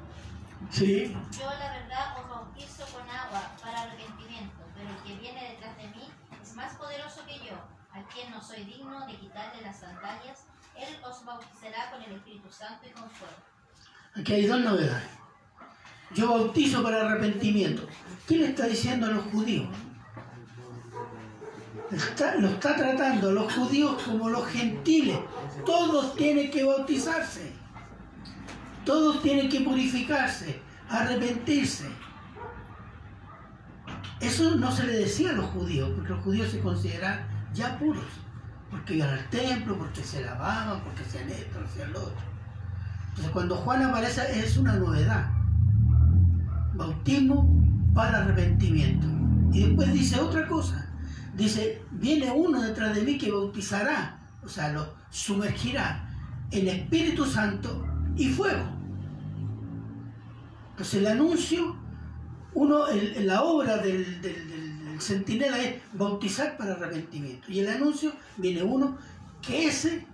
Sí. 0.75 1.15
Yo 1.39 1.45
la 1.45 1.71
verdad 1.71 2.17
os 2.21 2.29
bautizo 2.29 2.83
con 2.93 3.09
agua 3.09 3.51
para 3.61 3.83
arrepentimiento, 3.83 4.57
pero 4.75 4.89
el 4.89 4.97
que 5.03 5.21
viene 5.21 5.51
detrás 5.51 5.77
de 5.77 5.87
mí 5.87 6.03
es 6.43 6.53
más 6.55 6.73
poderoso 6.75 7.21
que 7.25 7.37
yo, 7.39 7.55
a 7.93 8.03
quien 8.13 8.29
no 8.31 8.41
soy 8.43 8.65
digno 8.65 9.07
de 9.07 9.15
quitarle 9.15 9.61
las 9.61 9.79
sandalias. 9.79 10.43
Él 10.75 10.97
os 11.09 11.23
bautizará 11.23 11.91
con 11.91 12.01
el 12.03 12.11
Espíritu 12.17 12.51
Santo 12.51 12.85
y 12.87 12.91
con 12.91 13.09
fuego. 13.09 13.33
Aquí 14.17 14.33
hay 14.33 14.47
dos 14.47 14.59
novedades. 14.59 15.07
Yo 16.13 16.29
bautizo 16.29 16.83
para 16.83 17.09
arrepentimiento. 17.09 17.87
¿Qué 18.27 18.37
le 18.37 18.47
está 18.47 18.65
diciendo 18.65 19.07
a 19.07 19.11
los 19.11 19.23
judíos? 19.31 19.69
Está- 21.91 22.35
lo 22.35 22.49
está 22.49 22.75
tratando 22.75 23.29
a 23.29 23.31
los 23.31 23.53
judíos 23.53 24.01
como 24.03 24.27
los 24.27 24.45
gentiles. 24.47 25.19
Todos 25.65 26.15
tienen 26.17 26.51
que 26.51 26.65
bautizarse. 26.65 27.53
Todos 28.85 29.21
tienen 29.23 29.49
que 29.49 29.61
purificarse, 29.61 30.61
arrepentirse. 30.89 31.85
Eso 34.19 34.55
no 34.55 34.71
se 34.71 34.85
le 34.85 34.99
decía 34.99 35.31
a 35.31 35.33
los 35.33 35.47
judíos, 35.47 35.91
porque 35.95 36.09
los 36.09 36.23
judíos 36.23 36.51
se 36.51 36.59
consideraban 36.59 37.27
ya 37.53 37.77
puros. 37.79 38.05
Porque 38.69 38.95
iban 38.95 39.09
al 39.09 39.29
templo, 39.29 39.77
porque 39.77 40.03
se 40.03 40.23
lavaban, 40.23 40.81
porque 40.81 41.03
hacían 41.03 41.29
esto, 41.29 41.59
hacían 41.63 41.91
lo 41.93 41.99
otro. 41.99 42.25
Entonces 43.09 43.31
cuando 43.31 43.55
Juan 43.55 43.83
aparece 43.83 44.39
es 44.39 44.57
una 44.57 44.75
novedad. 44.75 45.31
Bautismo 46.73 47.63
para 47.93 48.19
arrepentimiento. 48.19 49.07
Y 49.51 49.63
después 49.63 49.93
dice 49.93 50.19
otra 50.19 50.47
cosa. 50.47 50.89
Dice, 51.35 51.81
viene 51.91 52.31
uno 52.31 52.61
detrás 52.61 52.95
de 52.95 53.01
mí 53.01 53.17
que 53.17 53.31
bautizará, 53.31 54.19
o 54.43 54.47
sea, 54.47 54.71
lo 54.71 54.93
sumergirá 55.09 56.09
en 56.51 56.67
Espíritu 56.67 57.25
Santo 57.25 57.94
y 58.15 58.29
fuego. 58.29 58.63
Entonces 60.71 60.95
el 60.95 61.07
anuncio, 61.07 61.75
uno, 62.53 62.87
el- 62.87 63.25
la 63.27 63.43
obra 63.43 63.77
del, 63.77 64.21
del- 64.21 64.55
centinela 64.99 65.57
es 65.61 65.81
bautizar 65.93 66.55
para 66.57 66.73
arrepentimiento. 66.73 67.51
Y 67.51 67.59
el 67.59 67.67
anuncio 67.69 68.13
viene 68.37 68.63
uno 68.63 68.97
que 69.41 69.67
ese 69.67 70.05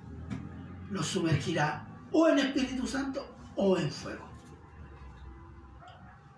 lo 0.90 1.04
sumergirá 1.04 1.86
o 2.12 2.28
en 2.28 2.40
Espíritu 2.40 2.88
Santo 2.88 3.36
o 3.56 3.78
en 3.78 3.92
fuego. 3.92 4.28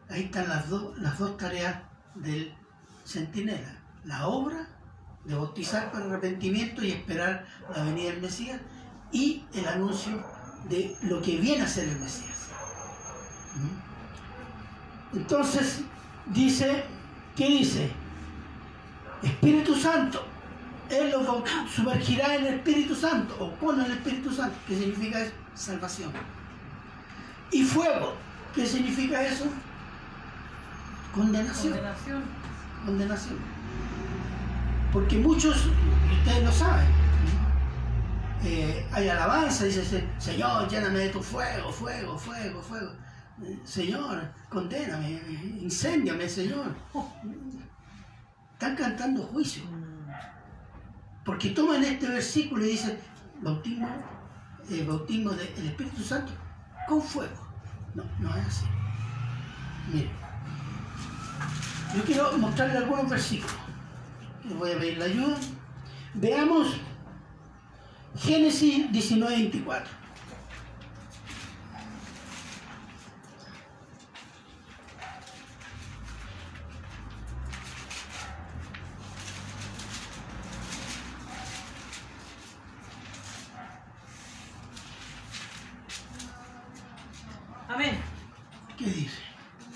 Ahí 0.10 0.24
están 0.24 0.50
las, 0.50 0.70
dos 0.70 0.98
las 1.00 1.18
dos 1.18 1.38
tareas 1.38 1.84
del 2.16 2.54
centinela. 3.06 3.80
La 4.04 4.28
obra 4.28 4.68
de 5.24 5.36
bautizar 5.36 5.90
para 5.92 6.06
arrepentimiento 6.06 6.84
y 6.84 6.92
esperar 6.92 7.46
la 7.74 7.84
venida 7.86 8.12
del 8.12 8.22
Mesías 8.22 8.60
y 9.14 9.46
el 9.54 9.66
anuncio 9.68 10.22
de 10.70 10.96
lo 11.04 11.22
que 11.22 11.38
viene 11.38 11.64
a 11.64 11.68
ser 11.68 11.90
el 11.90 12.00
Mesías. 12.00 12.50
¿Mm? 13.56 15.18
Entonces, 15.18 15.82
dice, 16.28 16.84
¿qué 17.36 17.48
dice? 17.48 17.92
Espíritu 19.22 19.76
Santo. 19.76 20.26
Él 20.90 21.12
los 21.12 21.26
sumergirá 21.74 22.36
en 22.36 22.46
el 22.46 22.54
Espíritu 22.56 22.94
Santo, 22.94 23.36
o 23.40 23.52
con 23.56 23.80
el 23.82 23.92
Espíritu 23.92 24.32
Santo, 24.32 24.56
que 24.68 24.78
significa 24.78 25.22
eso? 25.22 25.34
salvación. 25.56 26.12
Y 27.52 27.64
fuego, 27.64 28.16
¿qué 28.56 28.66
significa 28.66 29.24
eso? 29.24 29.46
Condenación. 31.14 31.74
Condenación. 31.74 32.24
Condenación. 32.86 33.38
Porque 34.92 35.18
muchos, 35.18 35.68
ustedes 36.20 36.44
lo 36.44 36.52
saben, 36.52 36.88
eh, 38.44 38.86
hay 38.92 39.08
alabanza, 39.10 39.66
dice, 39.66 39.84
"Se- 39.86 40.08
Señor, 40.20 40.68
lléname 40.70 41.00
de 41.00 41.10
tu 41.10 41.22
fuego, 41.22 41.72
fuego, 41.72 42.18
fuego, 42.18 42.62
fuego. 42.62 42.92
Eh, 43.44 43.60
Señor, 43.64 44.32
condéname, 44.50 45.22
incéndiame, 45.62 46.28
Señor. 46.30 46.76
Están 48.54 48.76
cantando 48.76 49.24
juicio. 49.24 49.64
Porque 51.26 51.50
toman 51.52 51.84
este 51.84 52.08
versículo 52.08 52.66
y 52.66 52.70
dicen, 52.72 52.98
bautismo, 53.42 53.88
eh, 54.70 54.86
bautismo 54.88 55.32
del 55.32 55.48
Espíritu 55.68 56.04
Santo 56.04 56.32
con 56.88 57.02
fuego. 57.02 57.34
No, 57.96 58.04
no 58.20 58.36
es 58.36 58.46
así. 58.48 58.66
Miren, 59.92 60.12
yo 61.96 62.04
quiero 62.04 62.38
mostrarle 62.38 62.78
algunos 62.78 63.10
versículos. 63.10 63.56
Les 64.44 64.58
voy 64.58 64.72
a 64.72 64.78
pedir 64.78 64.98
la 64.98 65.06
ayuda. 65.06 65.38
Veamos 66.16 66.76
Génesis 68.18 68.92
19, 68.92 69.36
24. 69.36 69.92
Amén. 87.68 87.98
¿Qué 88.78 88.86
dice? 88.86 89.10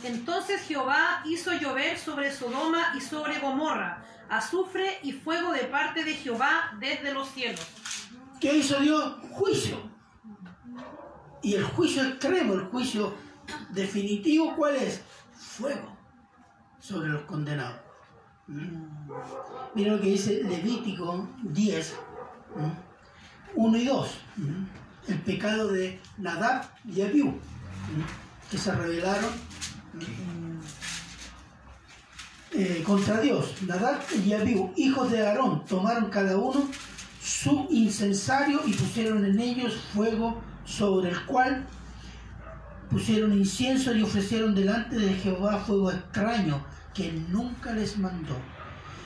Entonces 0.04 0.62
Jehová 0.62 1.24
hizo 1.26 1.52
llover 1.54 1.98
sobre 1.98 2.32
Sodoma 2.32 2.94
y 2.96 3.02
sobre 3.02 3.40
Gomorra 3.40 4.04
azufre 4.30 5.00
y 5.04 5.14
fuego 5.14 5.52
de 5.52 5.64
parte 5.66 6.04
de 6.04 6.14
Jehová 6.14 6.72
desde 6.80 7.14
los 7.14 7.30
cielos. 7.30 7.77
¿Qué 8.40 8.58
hizo 8.58 8.80
Dios? 8.80 9.16
Juicio. 9.32 9.78
Y 11.42 11.56
el 11.56 11.64
juicio 11.64 12.04
extremo, 12.04 12.54
el 12.54 12.66
juicio 12.66 13.14
definitivo, 13.70 14.56
¿cuál 14.56 14.76
es? 14.76 15.02
Fuego 15.34 15.98
sobre 16.80 17.10
los 17.10 17.24
condenados. 17.24 17.80
¿Mm? 18.48 19.10
Mira 19.76 19.94
lo 19.94 20.02
que 20.02 20.10
dice 20.10 20.44
Levítico 20.44 21.28
10, 21.44 21.96
1 23.56 23.78
y 23.78 23.86
2. 23.86 24.10
¿Mm? 24.38 24.64
El 25.08 25.22
pecado 25.22 25.68
de 25.70 26.00
Nadab 26.18 26.66
y 26.86 27.02
Abiú, 27.02 27.28
¿Mm? 27.28 28.50
que 28.52 28.58
se 28.58 28.74
rebelaron 28.74 29.32
¿Mm? 29.94 30.60
eh, 32.54 32.84
contra 32.86 33.20
Dios. 33.20 33.62
Nadab 33.64 34.02
y 34.26 34.34
Abiú, 34.34 34.74
hijos 34.76 35.12
de 35.12 35.26
Aarón, 35.26 35.66
tomaron 35.66 36.10
cada 36.10 36.38
uno 36.38 36.68
su 37.28 37.68
incensario 37.72 38.62
y 38.66 38.72
pusieron 38.72 39.26
en 39.26 39.38
ellos 39.38 39.76
fuego 39.94 40.42
sobre 40.64 41.10
el 41.10 41.26
cual 41.26 41.66
pusieron 42.90 43.34
incienso 43.34 43.94
y 43.94 44.02
ofrecieron 44.02 44.56
delante 44.56 44.96
de 44.96 45.14
Jehová 45.14 45.58
fuego 45.58 45.92
extraño 45.92 46.66
que 46.94 47.12
nunca 47.28 47.74
les 47.74 47.98
mandó. 47.98 48.34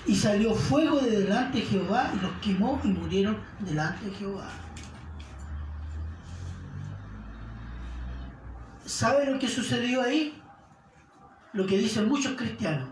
Y 0.05 0.15
salió 0.15 0.53
fuego 0.53 0.99
de 0.99 1.21
delante 1.21 1.59
de 1.59 1.65
Jehová 1.65 2.11
y 2.15 2.21
los 2.21 2.31
quemó 2.43 2.79
y 2.83 2.89
murieron 2.89 3.39
delante 3.59 4.05
de 4.05 4.11
Jehová. 4.11 4.49
¿Sabe 8.85 9.31
lo 9.31 9.39
que 9.39 9.47
sucedió 9.47 10.03
ahí? 10.03 10.39
Lo 11.53 11.65
que 11.65 11.79
dicen 11.79 12.07
muchos 12.07 12.33
cristianos. 12.33 12.89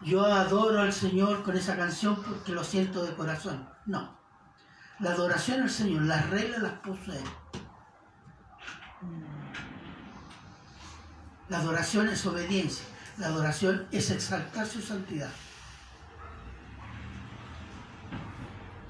Yo 0.00 0.24
adoro 0.24 0.80
al 0.80 0.92
Señor 0.92 1.44
con 1.44 1.56
esa 1.56 1.76
canción 1.76 2.16
porque 2.16 2.50
lo 2.50 2.64
siento 2.64 3.04
de 3.04 3.14
corazón. 3.14 3.68
No. 3.86 4.21
La 5.00 5.10
adoración 5.10 5.62
al 5.62 5.70
Señor, 5.70 6.02
las 6.02 6.30
reglas 6.30 6.62
las 6.62 6.72
puso 6.74 7.12
Él. 7.12 7.24
La 11.48 11.58
adoración 11.58 12.08
es 12.08 12.24
obediencia. 12.24 12.86
La 13.18 13.26
adoración 13.26 13.86
es 13.90 14.10
exaltar 14.10 14.66
su 14.66 14.80
santidad. 14.80 15.30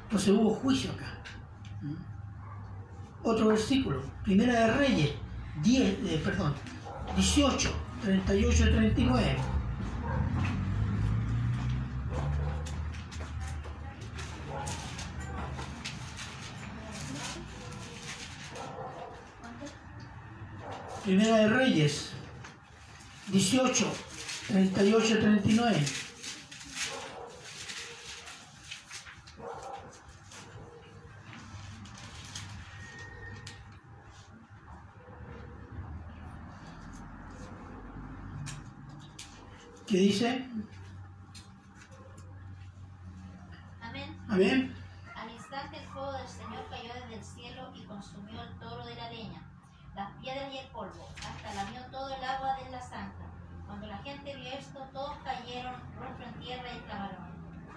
Entonces 0.05 0.29
hubo 0.29 0.55
juicio 0.55 0.93
acá. 0.93 1.19
¿Mm? 1.81 1.95
Otro 3.25 3.49
versículo, 3.49 4.03
Primera 4.23 4.67
de 4.67 4.77
Reyes, 4.77 5.11
10, 5.63 5.99
eh, 6.05 6.21
perdón, 6.23 6.55
18, 7.17 7.73
38 8.03 8.63
y 8.63 8.73
39. 8.73 9.37
Primera 21.05 21.37
de 21.37 21.49
Reyes, 21.49 22.11
18, 23.29 23.93
38, 24.49 25.19
39. 25.19 25.85
¿Qué 39.93 39.99
dice? 39.99 40.49
Amén. 43.83 44.17
Amén. 44.27 44.75
Al 45.15 45.31
instante 45.31 45.77
el 45.77 45.87
fuego 45.89 46.13
del 46.13 46.27
Señor 46.27 46.65
cayó 46.71 46.95
desde 46.95 47.15
el 47.17 47.23
cielo 47.23 47.71
y 47.75 47.85
consumió 47.85 48.43
el 48.43 48.59
toro 48.59 48.87
de 48.87 48.95
la 48.95 49.11
leña, 49.11 49.43
las 49.95 50.11
piedras 50.13 50.51
y 50.51 50.57
el 50.57 50.67
polvo, 50.69 51.11
hasta 51.19 51.53
lamió 51.53 51.83
todo 51.91 52.09
el 52.09 52.25
agua 52.25 52.57
de 52.65 52.71
la 52.71 52.81
zanja. 52.81 53.27
Cuando 53.67 53.87
la 53.87 53.99
gente 53.99 54.35
vio 54.35 54.53
esto, 54.53 54.81
todos 54.95 55.19
cayeron 55.25 55.75
tierra 56.41 56.69
y 56.77 56.81
clamaron. 56.87 57.17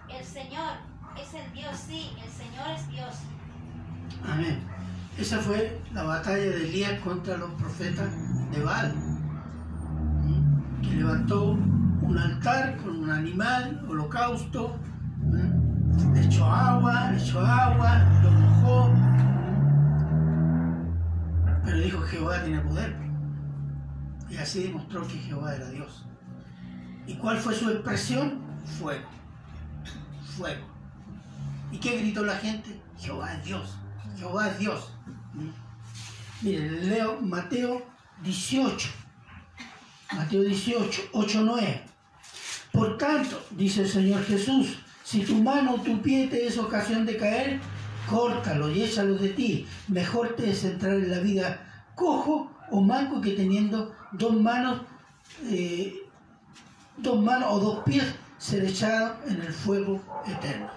El 0.09 0.23
Señor 0.23 0.73
es 1.19 1.33
el 1.33 1.53
Dios, 1.53 1.75
sí, 1.77 2.11
el 2.23 2.29
Señor 2.29 2.67
es 2.75 2.87
Dios. 2.89 3.15
Amén. 4.27 4.59
Esa 5.17 5.39
fue 5.39 5.81
la 5.93 6.03
batalla 6.03 6.37
de 6.37 6.67
Elías 6.67 6.99
contra 6.99 7.37
los 7.37 7.49
profetas 7.51 8.09
de 8.51 8.61
Baal, 8.61 8.93
que 10.81 10.89
levantó 10.89 11.51
un 11.51 12.17
altar 12.17 12.77
con 12.77 13.03
un 13.03 13.09
animal, 13.09 13.85
holocausto, 13.89 14.77
le 16.13 16.25
echó 16.25 16.45
agua, 16.45 17.11
le 17.11 17.17
echó 17.17 17.39
agua, 17.39 18.03
lo 18.23 18.31
mojó, 18.31 18.93
pero 21.63 21.77
dijo 21.77 22.01
Jehová 22.01 22.43
tiene 22.43 22.59
poder. 22.61 22.95
Y 24.29 24.37
así 24.37 24.63
demostró 24.63 25.01
que 25.07 25.17
Jehová 25.17 25.55
era 25.55 25.69
Dios. 25.69 26.05
¿Y 27.07 27.15
cuál 27.15 27.37
fue 27.37 27.53
su 27.53 27.69
expresión? 27.69 28.44
Fuego. 28.65 29.07
Fuego. 30.35 30.65
¿Y 31.71 31.77
qué 31.77 31.97
gritó 31.99 32.23
la 32.23 32.35
gente? 32.37 32.79
Jehová 32.97 33.33
es 33.33 33.45
Dios. 33.45 33.77
Jehová 34.17 34.49
es 34.49 34.59
Dios. 34.59 34.91
Miren, 36.41 36.89
leo 36.89 37.21
Mateo 37.21 37.85
18. 38.23 38.89
Mateo 40.13 40.43
18, 40.43 41.01
8, 41.13 41.41
9. 41.43 41.83
Por 42.71 42.97
tanto, 42.97 43.41
dice 43.51 43.81
el 43.81 43.89
Señor 43.89 44.23
Jesús, 44.25 44.77
si 45.03 45.23
tu 45.23 45.35
mano 45.35 45.75
o 45.75 45.81
tu 45.81 46.01
pie 46.01 46.27
te 46.27 46.47
es 46.47 46.57
ocasión 46.57 47.05
de 47.05 47.17
caer, 47.17 47.59
córtalo 48.09 48.69
y 48.71 48.83
échalo 48.83 49.15
de 49.15 49.29
ti. 49.29 49.67
Mejor 49.87 50.35
te 50.35 50.49
es 50.51 50.63
entrar 50.63 50.93
en 50.93 51.11
la 51.11 51.19
vida 51.19 51.89
cojo 51.95 52.51
o 52.71 52.81
manco 52.81 53.21
que 53.21 53.31
teniendo 53.31 53.93
dos 54.11 54.35
manos, 54.35 54.81
eh, 55.45 55.93
dos 56.97 57.21
manos 57.21 57.49
o 57.51 57.59
dos 57.59 57.83
pies 57.83 58.03
ser 58.45 58.63
echado 58.63 59.17
en 59.25 59.41
el 59.41 59.51
fuego 59.51 59.99
eterno. 60.27 60.69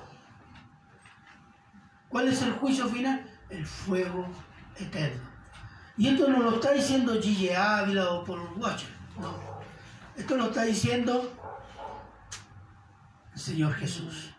¿Cuál 2.08 2.28
es 2.28 2.40
el 2.40 2.52
juicio 2.52 2.88
final? 2.88 3.30
El 3.50 3.66
fuego 3.66 4.26
eterno. 4.76 5.22
Y 5.98 6.08
esto 6.08 6.28
no 6.28 6.38
lo 6.38 6.54
está 6.54 6.72
diciendo 6.72 7.20
Gigi 7.20 7.50
Ávila 7.50 8.10
o 8.12 8.24
Paul 8.24 8.54
Watcher, 8.56 8.88
no. 9.20 9.34
Esto 10.16 10.36
lo 10.36 10.46
está 10.46 10.62
diciendo 10.62 11.30
el 13.34 13.38
Señor 13.38 13.74
Jesús. 13.74 14.32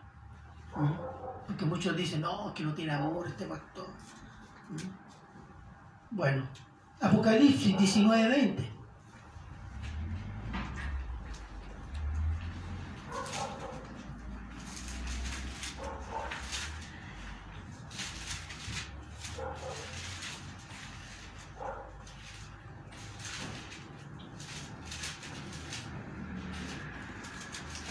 Porque 1.46 1.64
muchos 1.64 1.96
dicen, 1.96 2.22
no, 2.22 2.52
que 2.52 2.64
no 2.64 2.74
tiene 2.74 2.94
amor 2.94 3.28
este 3.28 3.44
pastor. 3.44 3.86
Bueno, 6.10 6.48
Apocalipsis 7.00 7.78
19, 7.78 8.28
20. 8.28 8.80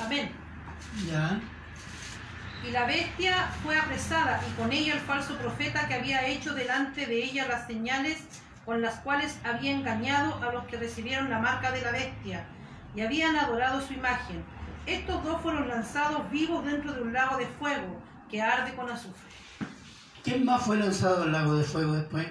Amén. 0.10 0.32
Ya. 1.08 1.40
Y 2.68 2.72
la 2.72 2.86
bestia 2.86 3.48
fue 3.64 3.78
apresada, 3.78 4.42
y 4.48 4.52
con 4.60 4.72
ella 4.72 4.96
el 4.96 4.99
falso 5.10 5.36
profeta 5.40 5.88
que 5.88 5.96
había 5.96 6.28
hecho 6.28 6.54
delante 6.54 7.08
de 7.08 7.24
ella 7.24 7.48
las 7.48 7.66
señales 7.66 8.28
con 8.64 8.80
las 8.80 9.00
cuales 9.00 9.40
había 9.44 9.72
engañado 9.72 10.36
a 10.36 10.54
los 10.54 10.66
que 10.66 10.78
recibieron 10.78 11.32
la 11.32 11.40
marca 11.40 11.72
de 11.72 11.82
la 11.82 11.92
bestia 11.92 12.46
y 12.94 13.02
habían 13.02 13.36
adorado 13.36 13.82
su 13.82 13.94
imagen. 13.94 14.44
Estos 14.86 15.24
dos 15.24 15.42
fueron 15.42 15.68
lanzados 15.68 16.30
vivos 16.30 16.64
dentro 16.64 16.94
de 16.94 17.02
un 17.02 17.12
lago 17.12 17.38
de 17.38 17.48
fuego 17.48 18.00
que 18.30 18.40
arde 18.40 18.76
con 18.76 18.88
azufre. 18.88 19.32
¿Quién 20.24 20.46
más 20.46 20.62
fue 20.62 20.78
lanzado 20.78 21.24
al 21.24 21.32
lago 21.32 21.56
de 21.56 21.64
fuego 21.64 21.94
después? 21.94 22.28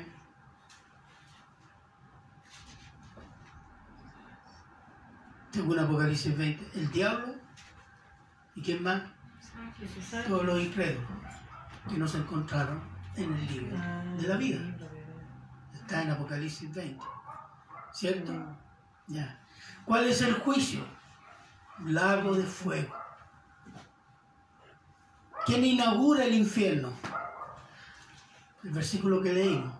Según 5.50 5.80
Apocalipsis 5.80 6.38
20, 6.38 6.78
el 6.78 6.92
diablo 6.92 7.34
y 8.54 8.62
quién 8.62 8.84
más? 8.84 9.02
Todos 10.28 10.44
los 10.44 10.60
incrédulos 10.60 11.08
que 11.88 11.96
no 11.96 12.08
se 12.08 12.18
encontraron 12.18 12.80
en 13.16 13.32
el 13.34 13.46
libro 13.46 13.76
de 14.18 14.28
la 14.28 14.36
vida. 14.36 14.60
Está 15.74 16.02
en 16.02 16.10
Apocalipsis 16.10 16.72
20. 16.74 17.04
¿Cierto? 17.92 18.32
Ya. 19.06 19.40
¿Cuál 19.84 20.06
es 20.06 20.20
el 20.22 20.34
juicio? 20.34 20.84
Lago 21.84 22.34
de 22.34 22.44
fuego. 22.44 22.94
¿Quién 25.46 25.64
inaugura 25.64 26.24
el 26.24 26.34
infierno? 26.34 26.92
El 28.62 28.70
versículo 28.70 29.22
que 29.22 29.32
leímos. 29.32 29.72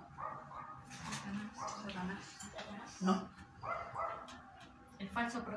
¿No? 3.01 3.38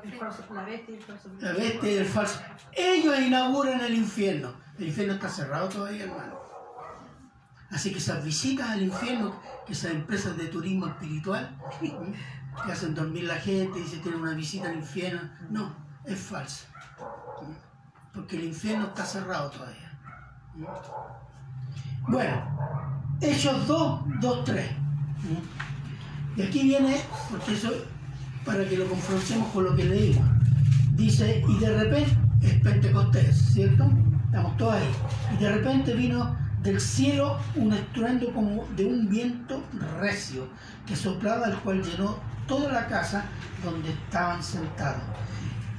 El 0.02 0.18
falso- 0.18 0.54
la 0.54 0.62
bestia 0.64 0.94
y 0.94 0.98
el 0.98 1.02
falso 1.04 1.28
La 1.40 1.52
bestia 1.52 1.90
y 1.92 1.96
el 1.96 2.06
falso. 2.06 2.40
Ellos 2.72 3.18
inauguran 3.20 3.80
el 3.80 3.94
infierno. 3.94 4.52
El 4.78 4.88
infierno 4.88 5.14
está 5.14 5.28
cerrado 5.28 5.68
todavía, 5.68 6.04
hermano. 6.04 6.40
Así 7.70 7.90
que 7.90 7.98
esas 7.98 8.24
visitas 8.24 8.68
al 8.68 8.82
infierno, 8.82 9.40
que 9.66 9.72
esas 9.72 9.92
empresas 9.92 10.36
de 10.36 10.46
turismo 10.48 10.86
espiritual, 10.88 11.56
que 12.66 12.72
hacen 12.72 12.94
dormir 12.94 13.24
la 13.24 13.36
gente 13.36 13.78
y 13.80 13.86
se 13.86 13.98
tienen 13.98 14.20
una 14.20 14.34
visita 14.34 14.68
al 14.68 14.76
infierno, 14.76 15.22
no, 15.48 15.74
es 16.04 16.18
falso. 16.20 16.66
Porque 18.12 18.36
el 18.36 18.44
infierno 18.44 18.86
está 18.88 19.04
cerrado 19.06 19.50
todavía. 19.50 19.98
Bueno, 22.08 22.88
Hechos 23.20 23.66
2, 23.66 24.02
2, 24.20 24.44
3. 24.44 24.70
Y 26.36 26.42
aquí 26.42 26.62
viene, 26.64 27.00
porque 27.30 27.54
eso, 27.54 27.70
para 28.44 28.68
que 28.68 28.76
lo 28.76 28.86
confrontemos 28.86 29.48
con 29.52 29.64
lo 29.64 29.76
que 29.76 29.84
leímos. 29.84 30.26
Dice, 30.94 31.44
y 31.48 31.58
de 31.58 31.78
repente, 31.78 32.16
es 32.42 32.54
Pentecostés, 32.60 33.36
¿cierto? 33.52 33.90
Estamos 34.26 34.56
todos 34.56 34.74
ahí. 34.74 34.90
Y 35.34 35.42
de 35.42 35.52
repente 35.52 35.94
vino 35.94 36.36
del 36.62 36.80
cielo 36.80 37.38
un 37.56 37.72
estruendo 37.72 38.32
como 38.32 38.66
de 38.76 38.84
un 38.84 39.08
viento 39.08 39.62
recio 40.00 40.48
que 40.86 40.96
soplaba, 40.96 41.46
el 41.46 41.56
cual 41.58 41.82
llenó 41.82 42.18
toda 42.46 42.72
la 42.72 42.86
casa 42.86 43.24
donde 43.64 43.90
estaban 43.90 44.42
sentados. 44.42 45.02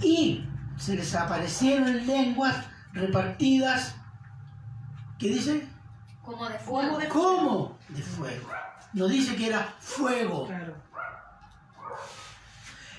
Y 0.02 0.46
se 0.78 0.96
les 0.96 1.14
aparecieron 1.16 2.06
lenguas 2.06 2.56
repartidas, 2.94 3.96
¿qué 5.18 5.30
dice? 5.30 5.68
Como 6.22 6.48
de 6.48 6.58
Fuego 6.58 7.00
¿Cómo? 7.10 7.78
De 7.90 8.02
fuego. 8.02 8.50
No 8.94 9.08
dice 9.08 9.36
que 9.36 9.48
era 9.48 9.76
fuego. 9.80 10.48
Claro. 10.48 10.76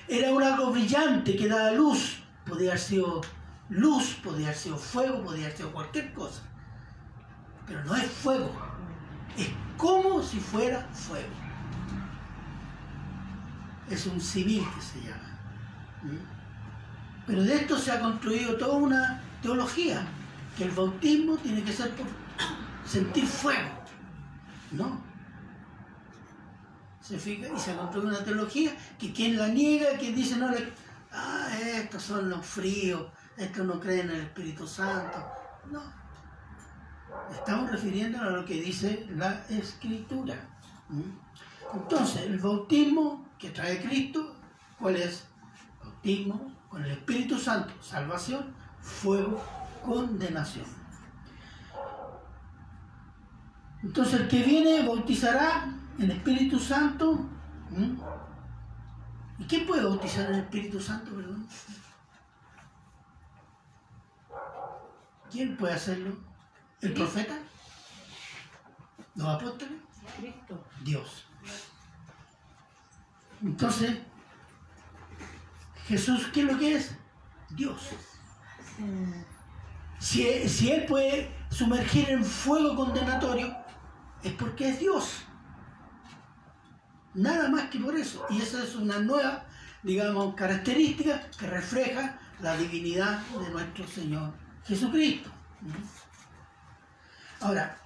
Era 0.07 0.31
un 0.31 0.43
algo 0.43 0.71
brillante 0.71 1.35
que 1.35 1.47
daba 1.47 1.71
luz. 1.71 2.19
Podía 2.45 2.71
haber 2.71 2.79
sido 2.79 3.21
luz, 3.69 4.19
podía 4.23 4.47
haber 4.47 4.57
sido 4.57 4.77
fuego, 4.77 5.23
podía 5.23 5.45
haber 5.45 5.57
sido 5.57 5.71
cualquier 5.71 6.13
cosa. 6.13 6.41
Pero 7.65 7.83
no 7.85 7.95
es 7.95 8.05
fuego. 8.05 8.51
Es 9.37 9.49
como 9.77 10.21
si 10.21 10.39
fuera 10.39 10.87
fuego. 10.93 11.27
Es 13.89 14.05
un 14.05 14.21
civil 14.21 14.63
que 14.75 14.81
se 14.81 14.99
llama. 15.01 15.39
¿Mm? 16.03 16.35
Pero 17.27 17.43
de 17.43 17.55
esto 17.55 17.77
se 17.77 17.91
ha 17.91 17.99
construido 17.99 18.55
toda 18.55 18.77
una 18.77 19.21
teología, 19.41 20.05
que 20.57 20.65
el 20.65 20.71
bautismo 20.71 21.37
tiene 21.37 21.63
que 21.63 21.73
ser 21.73 21.89
por 21.95 22.05
sentir 22.85 23.25
fuego. 23.25 23.69
No, 24.71 25.01
se 27.05 27.19
fija 27.19 27.47
y 27.55 27.59
se 27.59 27.75
construye 27.75 28.07
una 28.07 28.23
teología 28.23 28.75
que 28.97 29.13
quien 29.13 29.37
la 29.37 29.47
niega, 29.47 29.97
quien 29.99 30.15
dice 30.15 30.37
no 30.37 30.49
le 30.49 30.73
ah, 31.11 31.49
estos 31.75 32.01
son 32.01 32.29
los 32.31 32.43
fríos, 32.43 33.05
estos 33.37 33.63
no 33.65 33.79
creen 33.79 34.09
en 34.09 34.15
el 34.15 34.21
Espíritu 34.21 34.67
Santo. 34.67 35.23
No. 35.69 35.83
Estamos 37.31 37.71
refiriéndonos 37.71 38.27
a 38.27 38.37
lo 38.37 38.45
que 38.45 38.55
dice 38.55 39.05
la 39.11 39.45
escritura. 39.49 40.35
¿Mm? 40.89 41.77
Entonces, 41.77 42.23
el 42.23 42.39
bautismo 42.39 43.27
que 43.37 43.51
trae 43.51 43.81
Cristo, 43.81 44.35
¿cuál 44.79 44.95
es? 44.95 45.25
Bautismo 45.83 46.51
con 46.69 46.83
el 46.83 46.91
Espíritu 46.91 47.37
Santo, 47.37 47.73
salvación, 47.81 48.53
fuego, 48.81 49.43
condenación. 49.83 50.65
Entonces, 53.83 54.21
el 54.21 54.27
que 54.27 54.41
viene 54.41 54.85
bautizará 54.87 55.71
en 55.99 56.11
Espíritu 56.11 56.59
Santo. 56.59 57.29
¿Y 59.37 59.43
quién 59.45 59.65
puede 59.65 59.83
bautizar 59.83 60.27
en 60.27 60.35
el 60.35 60.41
Espíritu 60.41 60.79
Santo, 60.79 61.11
perdón? 61.11 61.47
¿Quién 65.31 65.57
puede 65.57 65.73
hacerlo? 65.73 66.15
¿El 66.81 66.93
profeta? 66.93 67.37
¿Los 69.15 69.27
apóstoles? 69.27 69.79
Cristo. 70.17 70.63
Dios. 70.83 71.25
Entonces, 73.41 73.97
Jesús, 75.87 76.27
¿qué 76.33 76.41
es 76.41 76.51
lo 76.51 76.57
que 76.57 76.75
es? 76.75 76.95
Dios. 77.49 77.89
Si, 79.99 80.47
si 80.47 80.71
Él 80.71 80.85
puede 80.85 81.31
sumergir 81.49 82.09
en 82.09 82.23
fuego 82.23 82.75
condenatorio, 82.75 83.55
es 84.23 84.33
porque 84.33 84.69
es 84.69 84.79
Dios. 84.79 85.25
Nada 87.15 87.49
más 87.49 87.69
que 87.69 87.79
por 87.79 87.95
eso. 87.95 88.25
Y 88.29 88.41
esa 88.41 88.63
es 88.63 88.75
una 88.75 88.99
nueva, 88.99 89.45
digamos, 89.83 90.35
característica 90.35 91.21
que 91.39 91.47
refleja 91.47 92.19
la 92.41 92.57
divinidad 92.57 93.19
de 93.19 93.49
nuestro 93.49 93.87
Señor 93.87 94.33
Jesucristo. 94.65 95.29
Ahora, 97.39 97.77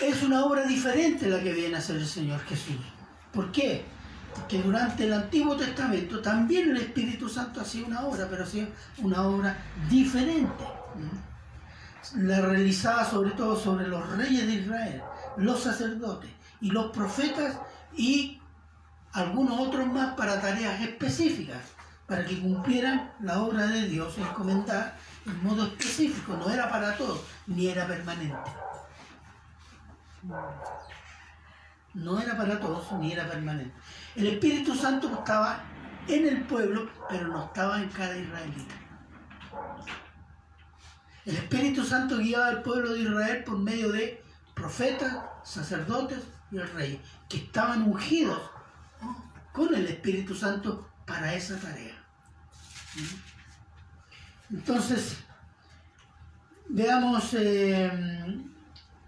es 0.00 0.22
una 0.22 0.44
obra 0.44 0.64
diferente 0.64 1.28
la 1.28 1.40
que 1.42 1.52
viene 1.52 1.76
a 1.76 1.78
hacer 1.78 1.96
el 1.96 2.06
Señor 2.06 2.40
Jesús. 2.44 2.76
¿Por 3.32 3.52
qué? 3.52 3.84
Porque 4.34 4.62
durante 4.62 5.04
el 5.04 5.12
Antiguo 5.12 5.56
Testamento 5.56 6.20
también 6.20 6.70
el 6.70 6.78
Espíritu 6.78 7.28
Santo 7.28 7.60
hacía 7.60 7.84
una 7.86 8.02
obra, 8.06 8.26
pero 8.30 8.44
hacía 8.44 8.68
una 8.98 9.22
obra 9.22 9.56
diferente. 9.90 10.64
La 12.16 12.40
realizaba 12.40 13.04
sobre 13.04 13.32
todo 13.32 13.56
sobre 13.56 13.86
los 13.86 14.08
reyes 14.16 14.46
de 14.46 14.54
Israel, 14.54 15.02
los 15.36 15.62
sacerdotes 15.62 16.30
y 16.60 16.70
los 16.70 16.90
profetas 16.90 17.56
y 17.96 18.40
algunos 19.12 19.60
otros 19.60 19.86
más 19.86 20.14
para 20.14 20.40
tareas 20.40 20.80
específicas, 20.80 21.60
para 22.06 22.24
que 22.24 22.40
cumplieran 22.40 23.12
la 23.20 23.42
obra 23.42 23.66
de 23.66 23.88
Dios 23.88 24.16
encomendada 24.18 24.96
en 25.26 25.44
modo 25.44 25.64
específico, 25.64 26.34
no 26.34 26.50
era 26.50 26.68
para 26.70 26.96
todos, 26.96 27.20
ni 27.46 27.68
era 27.68 27.86
permanente. 27.86 28.50
No 31.94 32.20
era 32.20 32.36
para 32.36 32.58
todos, 32.58 32.90
ni 32.92 33.12
era 33.12 33.28
permanente. 33.28 33.74
El 34.16 34.26
Espíritu 34.28 34.74
Santo 34.74 35.12
estaba 35.12 35.60
en 36.08 36.26
el 36.26 36.42
pueblo, 36.44 36.88
pero 37.08 37.28
no 37.28 37.44
estaba 37.44 37.80
en 37.80 37.88
cada 37.90 38.16
israelita. 38.16 38.74
El 41.24 41.36
Espíritu 41.36 41.84
Santo 41.84 42.18
guiaba 42.18 42.48
al 42.48 42.62
pueblo 42.62 42.94
de 42.94 43.00
Israel 43.00 43.44
por 43.44 43.58
medio 43.58 43.92
de 43.92 44.22
profetas, 44.54 45.18
sacerdotes 45.44 46.18
el 46.52 46.68
rey, 46.72 47.00
que 47.28 47.38
estaban 47.38 47.82
ungidos 47.82 48.40
con 49.52 49.74
el 49.74 49.86
Espíritu 49.86 50.34
Santo 50.34 50.88
para 51.06 51.34
esa 51.34 51.58
tarea. 51.58 51.94
Entonces, 54.50 55.18
veamos 56.68 57.34
eh, 57.34 57.90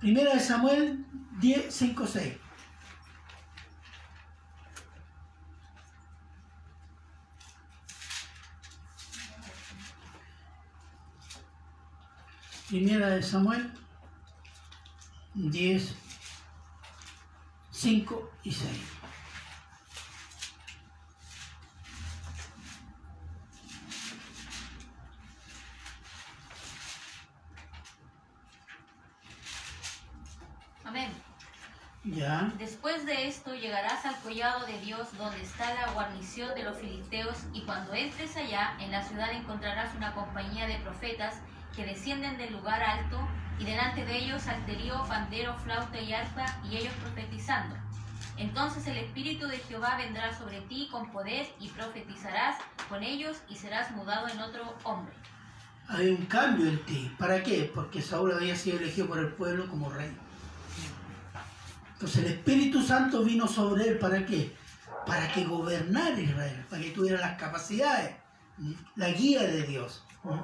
Primera 0.01 0.35
de 0.35 0.41
Samuel 0.41 1.07
10, 1.41 1.75
5, 1.75 2.07
6. 2.07 2.35
Primera 12.69 13.09
de 13.11 13.23
Samuel 13.23 13.73
10, 15.35 15.95
5 17.75 18.31
y 18.45 18.53
6. 18.53 18.71
Amén. 30.85 31.11
Ya. 32.05 32.53
Después 32.59 33.05
de 33.07 33.27
esto 33.27 33.55
llegarás 33.55 34.05
al 34.07 34.17
collado 34.21 34.65
de 34.67 34.79
Dios 34.81 35.09
donde 35.19 35.43
está 35.43 35.75
la 35.75 35.93
guarnición 35.93 36.55
de 36.55 36.63
los 36.63 36.79
filisteos 36.79 37.39
y 37.53 37.63
cuando 37.63 37.93
entres 37.93 38.37
allá 38.37 38.77
en 38.79 38.93
la 38.93 39.03
ciudad 39.03 39.33
encontrarás 39.33 39.93
una 39.97 40.15
compañía 40.15 40.69
de 40.69 40.77
profetas 40.79 41.41
que 41.75 41.85
descienden 41.85 42.39
del 42.39 42.53
lugar 42.53 42.83
alto 42.83 43.19
y 43.59 43.65
delante 43.65 44.05
de 44.05 44.19
ellos 44.19 44.43
salterio, 44.43 45.03
pandero, 45.09 45.57
flauta 45.59 46.01
y 46.01 46.13
arpa 46.13 46.45
y 46.71 46.77
ellos 46.77 46.93
profetizando. 47.01 47.77
Entonces 48.37 48.87
el 48.87 48.97
Espíritu 48.97 49.47
de 49.47 49.59
Jehová 49.59 49.97
vendrá 49.97 50.37
sobre 50.37 50.61
ti 50.63 50.89
con 50.91 51.11
poder 51.13 51.47
y 51.61 51.69
profetizarás 51.69 52.57
con 52.89 53.03
ellos 53.03 53.37
y 53.49 53.57
serás 53.57 53.93
mudado 53.93 54.29
en 54.29 54.41
otro 54.41 54.75
hombre. 54.83 55.15
Hay 55.89 56.09
un 56.09 56.27
cambio 56.27 56.67
en 56.67 56.85
ti. 56.85 57.15
¿Para 57.19 57.43
qué? 57.43 57.71
Porque 57.75 58.03
Saúl 58.03 58.33
había 58.33 58.57
sido 58.57 58.79
elegido 58.79 59.07
por 59.07 59.19
el 59.19 59.29
pueblo 59.29 59.69
como 59.69 59.91
rey. 59.91 60.11
Entonces 61.93 62.25
el 62.25 62.33
Espíritu 62.33 62.83
Santo 62.83 63.23
vino 63.23 63.47
sobre 63.47 63.89
él. 63.89 63.99
¿Para 63.99 64.27
qué? 64.27 64.57
Para 65.07 65.31
que 65.33 65.45
gobernara 65.45 66.19
Israel, 66.19 66.65
para 66.69 66.83
que 66.83 66.91
tuviera 66.91 67.21
las 67.21 67.39
capacidades, 67.39 68.17
la 68.97 69.11
guía 69.11 69.43
de 69.43 69.63
Dios. 69.63 70.05
¿m? 70.25 70.41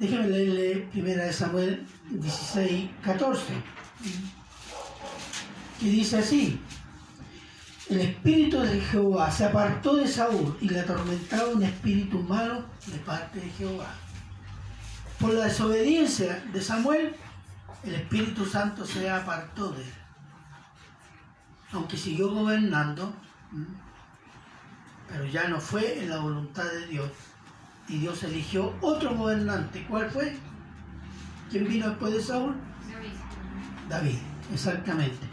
Déjeme 0.00 0.28
leerle 0.28 0.88
primera 0.90 1.24
de 1.26 1.32
Samuel 1.32 1.86
16, 2.08 2.90
14. 3.04 3.52
¿m? 3.52 3.62
Que 5.78 5.86
dice 5.86 6.16
así. 6.16 6.58
El 7.90 8.00
espíritu 8.00 8.60
de 8.60 8.80
Jehová 8.80 9.30
se 9.30 9.44
apartó 9.44 9.96
de 9.96 10.08
Saúl 10.08 10.56
y 10.62 10.70
le 10.70 10.80
atormentaba 10.80 11.50
un 11.50 11.62
espíritu 11.62 12.18
malo 12.20 12.64
de 12.86 12.96
parte 13.00 13.40
de 13.40 13.50
Jehová. 13.50 13.92
Por 15.18 15.34
la 15.34 15.44
desobediencia 15.44 16.42
de 16.50 16.62
Samuel, 16.62 17.14
el 17.84 17.94
Espíritu 17.94 18.46
Santo 18.46 18.86
se 18.86 19.10
apartó 19.10 19.70
de 19.72 19.82
él. 19.82 19.94
Aunque 21.72 21.98
siguió 21.98 22.30
gobernando, 22.30 23.12
pero 25.10 25.26
ya 25.26 25.46
no 25.48 25.60
fue 25.60 26.02
en 26.02 26.08
la 26.08 26.20
voluntad 26.20 26.64
de 26.64 26.86
Dios. 26.86 27.10
Y 27.90 27.98
Dios 27.98 28.22
eligió 28.22 28.72
otro 28.80 29.16
gobernante. 29.16 29.84
¿Cuál 29.88 30.08
fue? 30.10 30.36
¿Quién 31.50 31.66
vino 31.66 31.88
después 31.88 32.14
de 32.14 32.22
Saúl? 32.22 32.54
David, 33.88 34.18
exactamente. 34.54 35.26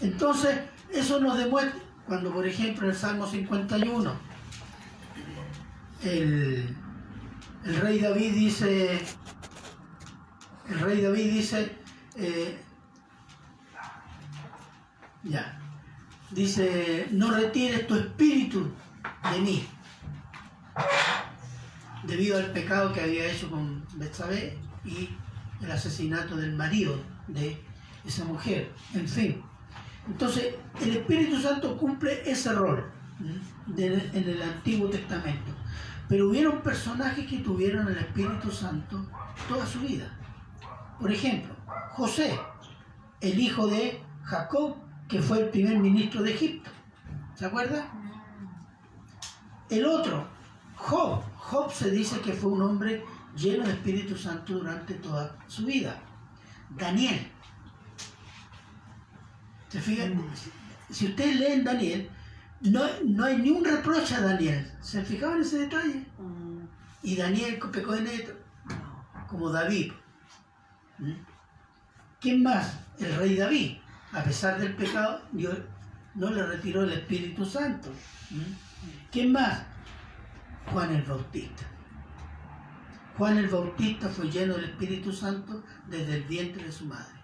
Entonces, 0.00 0.58
eso 0.90 1.20
nos 1.20 1.36
demuestra, 1.36 1.78
cuando 2.06 2.32
por 2.32 2.46
ejemplo 2.46 2.84
en 2.84 2.92
el 2.92 2.96
Salmo 2.96 3.26
51, 3.26 4.14
el, 6.02 6.74
el 7.66 7.76
rey 7.76 8.00
David 8.00 8.32
dice, 8.32 9.04
el 10.70 10.80
rey 10.80 11.02
David 11.02 11.30
dice, 11.30 11.76
eh, 12.16 12.58
ya, 15.24 15.60
dice, 16.30 17.08
no 17.10 17.30
retires 17.30 17.86
tu 17.86 17.96
espíritu 17.96 18.70
de 19.30 19.40
mí, 19.40 19.68
debido 22.04 22.38
al 22.38 22.52
pecado 22.52 22.92
que 22.92 23.00
había 23.00 23.30
hecho 23.30 23.50
con 23.50 23.84
Betsabé 23.94 24.58
y 24.84 25.08
el 25.62 25.70
asesinato 25.70 26.36
del 26.36 26.54
marido 26.54 26.96
de 27.28 27.60
esa 28.06 28.24
mujer, 28.24 28.72
en 28.94 29.08
fin. 29.08 29.42
Entonces, 30.06 30.54
el 30.80 30.96
Espíritu 30.96 31.40
Santo 31.40 31.76
cumple 31.76 32.22
ese 32.30 32.52
rol 32.52 32.90
en 33.76 34.28
el 34.28 34.42
Antiguo 34.42 34.88
Testamento. 34.88 35.52
Pero 36.08 36.28
hubieron 36.28 36.60
personajes 36.62 37.26
que 37.26 37.38
tuvieron 37.38 37.86
el 37.86 37.98
Espíritu 37.98 38.50
Santo 38.50 39.06
toda 39.48 39.64
su 39.66 39.80
vida. 39.80 40.10
Por 40.98 41.12
ejemplo, 41.12 41.54
José, 41.90 42.38
el 43.20 43.38
hijo 43.38 43.68
de 43.68 44.02
Jacob, 44.24 44.76
que 45.08 45.20
fue 45.20 45.40
el 45.40 45.50
primer 45.50 45.78
ministro 45.78 46.22
de 46.22 46.34
Egipto. 46.34 46.70
¿Se 47.34 47.46
acuerda? 47.46 47.86
El 49.68 49.86
otro, 49.86 50.26
Job. 50.74 51.22
Job 51.40 51.72
se 51.72 51.90
dice 51.90 52.20
que 52.20 52.32
fue 52.32 52.50
un 52.50 52.62
hombre 52.62 53.04
lleno 53.34 53.64
de 53.64 53.72
Espíritu 53.72 54.16
Santo 54.16 54.54
durante 54.54 54.94
toda 54.94 55.36
su 55.48 55.64
vida. 55.64 55.98
Daniel. 56.76 57.26
¿Se 59.68 59.80
fijan? 59.80 60.22
Si 60.90 61.06
ustedes 61.06 61.36
leen 61.36 61.64
Daniel, 61.64 62.10
no, 62.60 62.84
no 63.06 63.24
hay 63.24 63.38
ni 63.38 63.50
un 63.50 63.64
reproche 63.64 64.14
a 64.14 64.20
Daniel. 64.20 64.70
¿Se 64.80 65.02
fijaban 65.02 65.36
en 65.36 65.42
ese 65.42 65.58
detalle? 65.60 66.04
Y 67.02 67.16
Daniel 67.16 67.58
pecó 67.72 67.94
en 67.94 68.06
esto, 68.06 68.32
como 69.28 69.50
David. 69.50 69.92
¿Mm? 70.98 71.12
¿Quién 72.20 72.42
más? 72.42 72.74
El 72.98 73.16
rey 73.16 73.36
David. 73.36 73.78
a 74.12 74.22
pesar 74.22 74.60
del 74.60 74.74
pecado, 74.74 75.22
Dios 75.32 75.56
no 76.14 76.30
le 76.30 76.44
retiró 76.44 76.82
el 76.82 76.92
Espíritu 76.92 77.46
Santo. 77.46 77.88
¿Mm? 78.30 79.10
¿Quién 79.10 79.32
más? 79.32 79.69
Juan 80.66 80.94
el 80.94 81.02
Bautista. 81.02 81.64
Juan 83.16 83.38
el 83.38 83.48
Bautista 83.48 84.08
fue 84.08 84.30
lleno 84.30 84.54
del 84.54 84.66
Espíritu 84.66 85.12
Santo 85.12 85.62
desde 85.86 86.16
el 86.16 86.22
vientre 86.24 86.64
de 86.64 86.72
su 86.72 86.86
madre. 86.86 87.20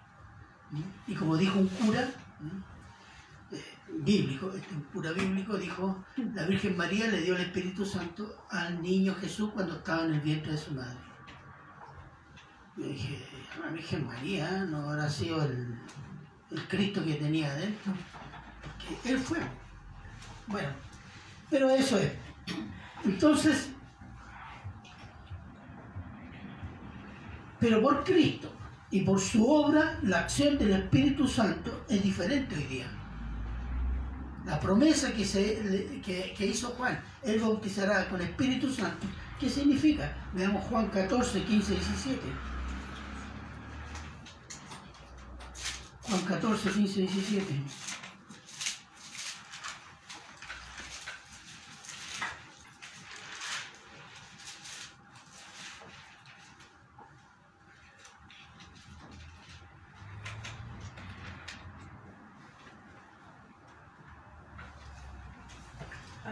¿Mm? 0.71 1.11
Y 1.11 1.15
como 1.15 1.37
dijo 1.37 1.59
un 1.59 1.67
cura 1.67 2.09
¿Mm? 2.39 3.55
eh, 3.55 3.63
bíblico, 3.99 4.51
este 4.53 4.75
un 4.75 4.81
cura 4.83 5.11
bíblico, 5.11 5.57
dijo, 5.57 6.03
la 6.33 6.45
Virgen 6.45 6.77
María 6.77 7.07
le 7.07 7.21
dio 7.21 7.35
el 7.35 7.41
Espíritu 7.41 7.85
Santo 7.85 8.45
al 8.49 8.81
niño 8.81 9.15
Jesús 9.15 9.51
cuando 9.53 9.77
estaba 9.77 10.05
en 10.05 10.15
el 10.15 10.21
vientre 10.21 10.51
de 10.51 10.57
su 10.57 10.73
madre. 10.73 10.97
Yo 12.75 12.85
dije, 12.85 13.25
la 13.59 13.71
Virgen 13.71 14.05
María 14.05 14.65
no 14.65 14.89
habrá 14.89 15.09
sido 15.09 15.41
el, 15.41 15.79
el 16.51 16.67
Cristo 16.67 17.03
que 17.03 17.15
tenía 17.15 17.51
adentro, 17.51 17.93
porque 18.61 19.09
Él 19.09 19.17
fue. 19.17 19.39
Bueno, 20.45 20.69
pero 21.49 21.69
eso 21.69 21.97
es. 21.97 22.11
Entonces, 23.05 23.69
pero 27.59 27.81
por 27.81 28.03
Cristo 28.03 28.53
y 28.91 29.01
por 29.01 29.19
su 29.19 29.49
obra, 29.49 29.99
la 30.03 30.19
acción 30.19 30.57
del 30.57 30.71
Espíritu 30.73 31.27
Santo 31.27 31.85
es 31.89 32.01
diferente 32.03 32.55
hoy 32.55 32.63
día. 32.63 32.87
La 34.45 34.59
promesa 34.59 35.11
que, 35.13 35.25
se, 35.25 35.99
que, 36.05 36.33
que 36.37 36.45
hizo 36.45 36.69
Juan, 36.69 36.97
Él 37.23 37.39
bautizará 37.39 38.07
con 38.07 38.21
Espíritu 38.21 38.71
Santo, 38.71 39.05
¿qué 39.39 39.49
significa? 39.49 40.15
Veamos 40.33 40.63
Juan 40.65 40.87
14, 40.87 41.43
15, 41.43 41.73
17. 41.73 42.21
Juan 46.03 46.21
14, 46.21 46.69
15, 46.69 47.01
17. 47.01 47.63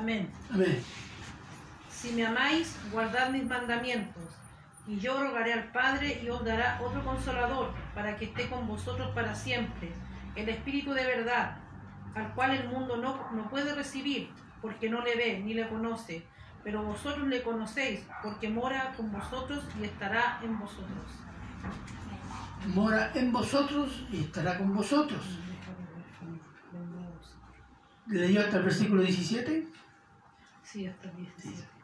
Amén. 0.06 0.30
Amén. 0.52 0.84
Si 1.90 2.05
me 2.16 2.26
amáis, 2.26 2.76
guardad 2.92 3.30
mis 3.30 3.46
mandamientos. 3.46 4.24
Y 4.88 4.98
yo 5.00 5.20
rogaré 5.22 5.54
al 5.54 5.72
Padre 5.72 6.22
y 6.24 6.30
os 6.30 6.46
dará 6.46 6.80
otro 6.82 7.04
consolador 7.04 7.72
para 7.94 8.16
que 8.18 8.26
esté 8.26 8.50
con 8.50 8.68
vosotros 8.68 9.10
para 9.14 9.36
siempre, 9.36 9.92
el 10.36 10.50
Espíritu 10.50 10.94
de 10.94 11.04
verdad, 11.04 11.58
al 12.14 12.34
cual 12.34 12.52
el 12.52 12.70
mundo 12.70 12.98
no, 12.98 13.32
no 13.32 13.50
puede 13.50 13.74
recibir, 13.74 14.30
porque 14.62 14.90
no 14.90 15.02
le 15.02 15.16
ve 15.16 15.42
ni 15.44 15.54
le 15.54 15.68
conoce, 15.68 16.26
pero 16.64 16.84
vosotros 16.84 17.28
le 17.28 17.42
conocéis, 17.44 18.02
porque 18.24 18.50
mora 18.50 18.94
con 18.96 19.12
vosotros 19.12 19.64
y 19.80 19.86
estará 19.86 20.40
en 20.44 20.58
vosotros. 20.60 21.06
Mora 22.68 23.12
en 23.14 23.32
vosotros 23.32 24.06
y 24.12 24.22
estará 24.22 24.58
con 24.58 24.74
vosotros. 24.74 25.22
¿Leyó 28.08 28.42
hasta 28.42 28.58
el 28.58 28.64
versículo 28.64 29.02
17? 29.02 29.68
Sí, 30.64 30.86
hasta 30.86 31.10
el 31.10 31.16
17. 31.18 31.75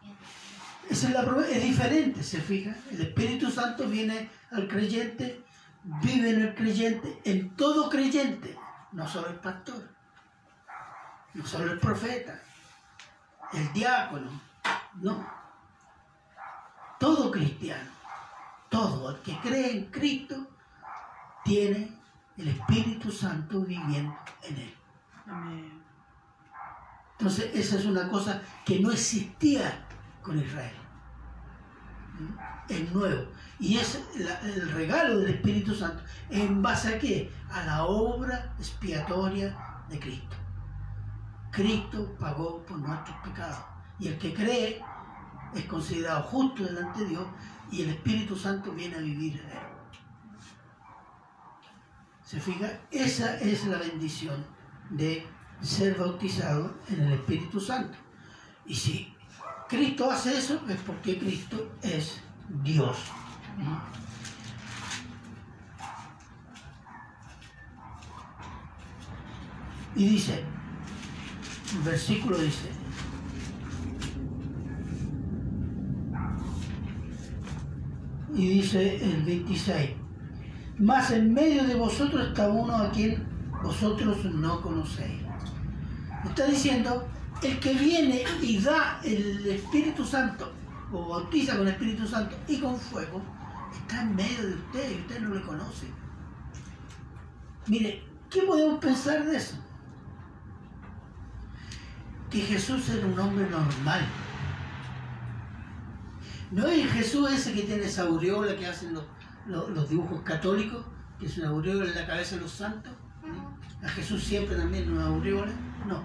Esa 0.89 1.07
es 1.07 1.13
la 1.13 1.47
es 1.47 1.63
diferente, 1.63 2.23
se 2.23 2.41
fija. 2.41 2.75
El 2.91 3.01
Espíritu 3.01 3.49
Santo 3.49 3.87
viene 3.87 4.29
al 4.51 4.67
creyente, 4.67 5.43
vive 5.83 6.29
en 6.31 6.41
el 6.41 6.55
creyente, 6.55 7.21
en 7.23 7.55
todo 7.55 7.89
creyente, 7.89 8.57
no 8.91 9.07
solo 9.07 9.27
el 9.27 9.35
pastor, 9.35 9.89
no 11.33 11.45
solo 11.45 11.71
el 11.71 11.79
profeta, 11.79 12.41
el 13.53 13.71
diácono, 13.73 14.41
no. 14.95 15.41
Todo 16.99 17.31
cristiano, 17.31 17.89
todo 18.69 19.11
el 19.11 19.21
que 19.21 19.39
cree 19.39 19.71
en 19.71 19.85
Cristo, 19.85 20.47
tiene 21.43 21.97
el 22.37 22.49
Espíritu 22.49 23.11
Santo 23.11 23.61
viviendo 23.61 24.15
en 24.43 24.57
él. 24.57 24.75
Amén. 25.25 25.81
Entonces, 27.17 27.51
esa 27.53 27.77
es 27.77 27.85
una 27.85 28.09
cosa 28.09 28.41
que 28.65 28.79
no 28.79 28.91
existía 28.91 29.87
con 30.21 30.39
Israel. 30.39 30.73
Es 32.67 32.91
nuevo. 32.91 33.27
Y 33.59 33.77
es 33.77 33.99
el 34.13 34.71
regalo 34.71 35.19
del 35.19 35.35
Espíritu 35.35 35.75
Santo. 35.75 36.03
¿En 36.29 36.61
base 36.61 36.95
a 36.95 36.99
qué? 36.99 37.31
A 37.49 37.63
la 37.65 37.85
obra 37.85 38.53
expiatoria 38.57 39.57
de 39.89 39.99
Cristo. 39.99 40.35
Cristo 41.51 42.15
pagó 42.19 42.63
por 42.65 42.77
nuestros 42.79 43.17
pecados. 43.17 43.59
Y 43.99 44.07
el 44.07 44.17
que 44.17 44.33
cree 44.33 44.81
es 45.53 45.65
considerado 45.65 46.23
justo 46.23 46.63
delante 46.63 47.01
de 47.01 47.09
Dios 47.09 47.27
y 47.71 47.83
el 47.83 47.89
Espíritu 47.89 48.35
Santo 48.35 48.71
viene 48.71 48.95
a 48.95 48.99
vivir 48.99 49.39
en 49.39 49.49
él. 49.49 49.71
¿Se 52.25 52.39
fija? 52.39 52.79
Esa 52.91 53.37
es 53.39 53.65
la 53.65 53.77
bendición 53.77 54.45
de 54.89 55.27
ser 55.61 55.97
bautizado 55.97 56.73
en 56.87 57.01
el 57.01 57.13
Espíritu 57.13 57.59
Santo. 57.59 57.97
Y 58.65 58.75
si 58.75 59.10
Cristo 59.71 60.11
hace 60.11 60.37
eso, 60.37 60.59
es 60.67 60.75
porque 60.81 61.17
Cristo 61.17 61.71
es 61.81 62.19
Dios. 62.61 62.97
Y 69.95 70.09
dice, 70.09 70.43
el 71.73 71.83
versículo 71.83 72.37
dice, 72.37 72.69
y 78.35 78.49
dice 78.49 78.95
el 78.97 79.23
26, 79.23 79.91
más 80.79 81.11
en 81.11 81.33
medio 81.33 81.63
de 81.63 81.75
vosotros 81.75 82.27
está 82.27 82.49
uno 82.49 82.75
a 82.75 82.91
quien 82.91 83.25
vosotros 83.63 84.25
no 84.25 84.61
conocéis. 84.61 85.21
Está 86.25 86.47
diciendo, 86.47 87.07
el 87.43 87.59
que 87.59 87.73
viene 87.73 88.23
y 88.41 88.59
da 88.59 88.99
el 89.03 89.45
Espíritu 89.47 90.05
Santo, 90.05 90.51
o 90.91 91.09
bautiza 91.09 91.53
con 91.57 91.67
el 91.67 91.73
Espíritu 91.73 92.07
Santo 92.07 92.35
y 92.47 92.59
con 92.59 92.77
fuego, 92.77 93.21
está 93.73 94.01
en 94.01 94.15
medio 94.15 94.47
de 94.47 94.53
ustedes 94.55 94.91
y 94.97 95.01
ustedes 95.01 95.21
no 95.21 95.35
le 95.35 95.41
conocen. 95.41 95.89
Mire, 97.67 98.03
¿qué 98.29 98.41
podemos 98.43 98.79
pensar 98.79 99.25
de 99.25 99.37
eso? 99.37 99.55
Que 102.29 102.39
Jesús 102.41 102.87
era 102.89 103.05
un 103.05 103.19
hombre 103.19 103.49
normal. 103.49 104.05
No 106.51 106.67
es 106.67 106.79
el 106.83 106.89
Jesús 106.89 107.29
ese 107.31 107.53
que 107.53 107.63
tiene 107.63 107.83
esa 107.85 108.03
aureola 108.03 108.55
que 108.55 108.67
hacen 108.67 108.93
los, 108.93 109.03
los- 109.47 109.69
los 109.69 109.89
dibujos 109.89 110.21
católicos, 110.21 110.83
que 111.19 111.25
es 111.25 111.37
una 111.37 111.49
aureola 111.49 111.85
en 111.89 111.95
la 111.95 112.05
cabeza 112.07 112.35
de 112.35 112.41
los 112.41 112.51
santos. 112.51 112.91
A 113.83 113.87
Jesús 113.89 114.23
siempre 114.23 114.55
también 114.55 114.91
una 114.91 115.05
aureola. 115.07 115.51
No. 115.87 116.03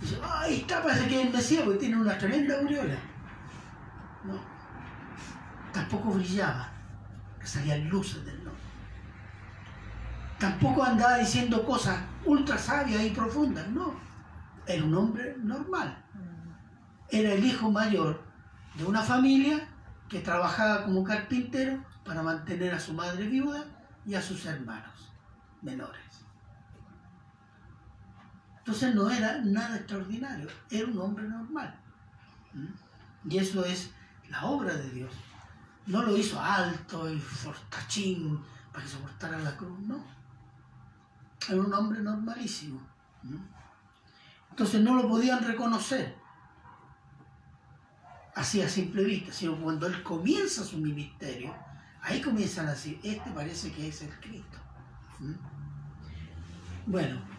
Dice, 0.00 0.18
"Ah, 0.22 0.40
ahí 0.42 0.60
está, 0.60 0.82
parece 0.82 1.08
que 1.08 1.24
Mesías 1.30 1.62
porque 1.64 1.80
tiene 1.80 1.96
una 1.96 2.18
tremenda 2.18 2.58
aureola. 2.58 2.96
No. 4.24 4.38
Tampoco 5.72 6.10
brillaba, 6.10 6.68
que 7.40 7.46
salían 7.46 7.88
luces 7.88 8.24
del 8.24 8.36
nombre. 8.44 8.62
Tampoco 10.38 10.84
andaba 10.84 11.18
diciendo 11.18 11.64
cosas 11.64 11.98
ultra 12.24 12.58
sabias 12.58 13.02
y 13.02 13.10
profundas, 13.10 13.68
no. 13.68 13.94
Era 14.66 14.84
un 14.84 14.94
hombre 14.94 15.36
normal. 15.38 16.04
Era 17.08 17.32
el 17.32 17.44
hijo 17.44 17.70
mayor 17.70 18.22
de 18.74 18.84
una 18.84 19.02
familia 19.02 19.68
que 20.08 20.20
trabajaba 20.20 20.84
como 20.84 21.04
carpintero 21.04 21.82
para 22.04 22.22
mantener 22.22 22.74
a 22.74 22.80
su 22.80 22.92
madre 22.92 23.26
viuda 23.26 23.64
y 24.04 24.14
a 24.14 24.22
sus 24.22 24.44
hermanos 24.46 25.12
menores. 25.62 26.25
Entonces 28.66 28.96
no 28.96 29.08
era 29.08 29.38
nada 29.42 29.76
extraordinario, 29.76 30.48
era 30.68 30.88
un 30.88 30.98
hombre 30.98 31.28
normal. 31.28 31.72
Y 33.24 33.38
eso 33.38 33.64
es 33.64 33.92
la 34.28 34.44
obra 34.44 34.74
de 34.74 34.90
Dios. 34.90 35.12
No 35.86 36.02
lo 36.02 36.16
hizo 36.16 36.40
alto 36.40 37.08
y 37.08 37.16
fortachín 37.16 38.42
para 38.72 38.82
que 38.82 38.90
soportara 38.90 39.38
la 39.38 39.56
cruz, 39.56 39.78
no. 39.82 40.04
Era 41.48 41.60
un 41.60 41.72
hombre 41.72 42.00
normalísimo. 42.00 42.80
Entonces 44.50 44.80
no 44.80 44.96
lo 44.96 45.08
podían 45.08 45.44
reconocer 45.44 46.16
así 48.34 48.60
a 48.62 48.68
simple 48.68 49.04
vista, 49.04 49.32
sino 49.32 49.56
cuando 49.60 49.86
él 49.86 50.02
comienza 50.02 50.64
su 50.64 50.78
ministerio, 50.78 51.54
ahí 52.02 52.20
comienzan 52.20 52.66
a 52.66 52.70
decir, 52.70 52.98
este 53.04 53.30
parece 53.30 53.70
que 53.70 53.86
es 53.86 54.02
el 54.02 54.10
Cristo. 54.18 54.58
Bueno, 56.84 57.35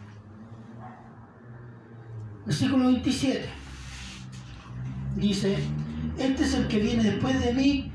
versículo 2.48 2.86
27 2.86 3.50
dice, 5.18 5.58
este 6.18 6.44
es 6.44 6.54
el 6.54 6.68
que 6.70 6.80
viene 6.80 7.04
después 7.04 7.44
de 7.44 7.54
mí, 7.54 7.92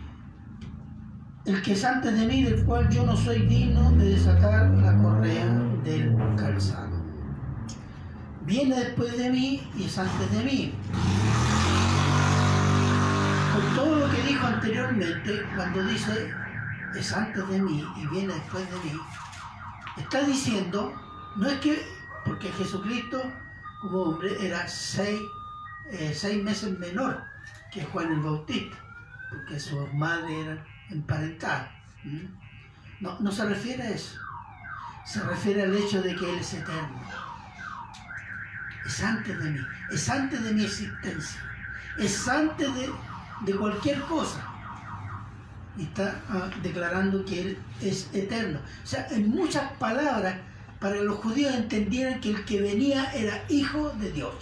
el 1.47 1.63
que 1.63 1.73
es 1.73 1.85
antes 1.85 2.13
de 2.13 2.27
mí, 2.27 2.43
del 2.43 2.63
cual 2.67 2.89
yo 2.91 3.07
no 3.07 3.17
soy 3.17 3.47
digno 3.47 3.91
de 3.93 4.11
desatar 4.11 4.71
la 4.71 4.97
correa 4.99 5.47
del 5.85 6.15
calzado. 6.37 7.03
Viene 8.45 8.77
después 8.77 9.17
de 9.17 9.31
mí 9.31 9.63
y 9.79 9.85
es 9.85 9.99
antes 9.99 10.31
de 10.31 10.45
mí. 10.45 10.75
Con 13.55 13.75
todo 13.75 14.01
lo 14.01 14.11
que 14.11 14.23
dijo 14.29 14.47
anteriormente, 14.47 15.43
cuando 15.57 15.83
dice 15.85 16.31
es 16.95 17.13
antes 17.13 17.49
de 17.49 17.59
mí 17.59 17.85
y 17.97 18.07
viene 18.09 18.35
después 18.35 18.69
de 18.71 18.91
mí, 18.91 19.01
está 19.97 20.23
diciendo, 20.25 20.93
no 21.37 21.47
es 21.49 21.59
que, 21.61 21.83
porque 22.27 22.51
Jesucristo 22.51 23.23
como 23.83 24.03
hombre 24.03 24.37
era 24.41 24.67
seis, 24.69 25.21
eh, 25.91 26.15
seis 26.15 26.43
meses 26.43 26.79
menor 26.79 27.21
que 27.73 27.85
Juan 27.85 28.13
el 28.13 28.21
Bautista, 28.21 28.77
porque 29.29 29.59
sus 29.59 29.93
madres 29.93 30.31
eran 30.31 30.65
emparentadas. 30.91 31.69
¿m? 32.05 32.31
No, 33.01 33.19
no 33.19 33.33
se 33.33 33.45
refiere 33.45 33.83
a 33.83 33.91
eso, 33.91 34.21
se 35.05 35.21
refiere 35.25 35.63
al 35.63 35.75
hecho 35.75 36.01
de 36.01 36.15
que 36.15 36.33
Él 36.33 36.39
es 36.39 36.55
eterno. 36.55 37.03
Es 38.87 39.03
antes 39.03 39.39
de 39.43 39.51
mí, 39.51 39.61
es 39.91 40.09
antes 40.09 40.43
de 40.43 40.53
mi 40.53 40.65
existencia, 40.65 41.41
es 41.99 42.29
antes 42.29 42.75
de, 42.75 42.93
de 43.41 43.55
cualquier 43.57 44.01
cosa 44.03 44.49
y 45.77 45.85
está 45.85 46.21
ah, 46.29 46.51
declarando 46.63 47.25
que 47.25 47.41
Él 47.41 47.59
es 47.81 48.09
eterno. 48.13 48.61
O 48.61 48.87
sea, 48.87 49.09
en 49.11 49.29
muchas 49.31 49.73
palabras, 49.73 50.37
para 50.83 50.97
que 50.97 51.05
los 51.05 51.17
judíos 51.19 51.55
entendieran 51.55 52.21
que 52.21 52.31
el 52.31 52.45
que 52.45 52.61
venía 52.61 53.13
era 53.13 53.45
hijo 53.49 53.91
de 53.91 54.11
Dios. 54.11 54.35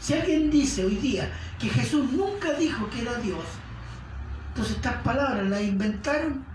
Si 0.00 0.14
alguien 0.14 0.50
dice 0.50 0.84
hoy 0.84 0.96
día 0.96 1.30
que 1.58 1.68
Jesús 1.68 2.10
nunca 2.12 2.54
dijo 2.54 2.88
que 2.88 3.02
era 3.02 3.14
Dios, 3.18 3.44
entonces 4.48 4.76
estas 4.76 5.02
palabras 5.02 5.46
las 5.46 5.60
inventaron 5.60 6.50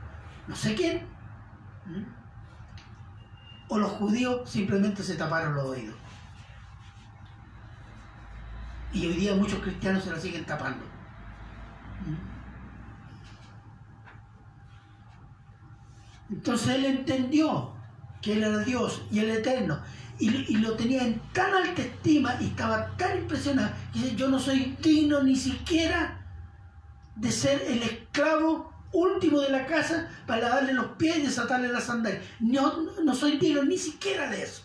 no 0.48 0.56
sé 0.56 0.76
quién. 0.76 1.02
O 3.68 3.78
los 3.78 3.92
judíos 3.92 4.50
simplemente 4.50 5.04
se 5.04 5.16
taparon 5.16 5.56
los 5.56 5.66
oídos. 5.66 5.96
Y 8.94 9.08
hoy 9.08 9.14
día 9.14 9.36
muchos 9.36 9.60
cristianos 9.60 10.04
se 10.04 10.12
la 10.12 10.20
siguen 10.20 10.46
tapando. 10.46 10.84
Entonces 16.30 16.76
él 16.76 16.86
entendió 16.86 17.75
que 18.26 18.34
él 18.34 18.44
era 18.44 18.58
Dios 18.58 19.04
y 19.12 19.20
el 19.20 19.30
Eterno. 19.30 19.80
Y, 20.18 20.58
lo 20.58 20.76
tenía 20.76 21.04
en 21.04 21.20
tan 21.32 21.54
alta 21.54 21.84
estima 21.84 22.36
y 22.42 22.48
estaba 22.48 22.88
tan 22.98 23.20
impresionado. 23.20 23.70
Y 23.94 24.00
dice, 24.00 24.16
yo 24.16 24.30
no 24.30 24.40
soy 24.40 24.76
digno 24.82 25.22
ni 25.22 25.36
siquiera 25.36 26.26
de 27.16 27.32
ser 27.32 27.62
el 27.68 27.84
esclavo 27.84 28.74
último 28.94 29.42
de 29.42 29.52
la 29.52 29.68
casa 29.68 30.10
para 30.26 30.50
darle 30.50 30.74
los 30.74 30.88
pies 30.98 31.18
y 31.18 31.22
desatarle 31.24 31.68
las 31.68 31.84
sandalias. 31.84 32.24
No, 32.40 32.82
no 33.04 33.14
soy 33.14 33.38
digno 33.38 33.64
ni 33.64 33.78
siquiera 33.78 34.28
de 34.30 34.42
eso. 34.42 34.64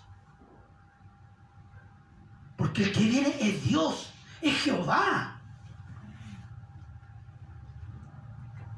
Porque 2.57 2.85
el 2.85 2.93
que 2.93 3.01
viene 3.01 3.35
es 3.41 3.65
Dios, 3.65 4.15
es 4.41 4.57
Jehová. 4.63 5.39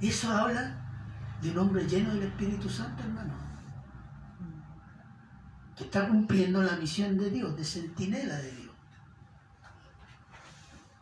Eso 0.01 0.29
habla 0.29 0.75
de 1.41 1.51
un 1.51 1.59
hombre 1.59 1.87
lleno 1.87 2.15
del 2.15 2.25
Espíritu 2.25 2.69
Santo, 2.69 3.05
hermano. 3.05 3.52
Que 5.77 5.85
está 5.85 6.09
cumpliendo 6.09 6.63
la 6.63 6.77
misión 6.77 7.17
de 7.17 7.31
Dios, 7.31 7.57
de 7.57 7.65
centinela 7.65 8.37
de 8.37 8.53
Dios. 8.53 8.75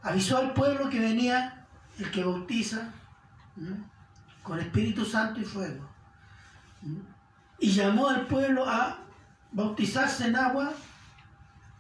Avisó 0.02 0.38
al 0.38 0.54
pueblo 0.54 0.88
que 0.88 1.00
venía 1.00 1.66
el 1.98 2.10
que 2.10 2.24
bautiza 2.24 2.92
con 4.42 4.58
Espíritu 4.58 5.04
Santo 5.04 5.40
y 5.40 5.44
fuego. 5.44 5.88
Y 7.58 7.70
llamó 7.72 8.08
al 8.08 8.26
pueblo 8.26 8.68
a 8.68 8.98
bautizarse 9.52 10.28
en 10.28 10.36
agua 10.36 10.72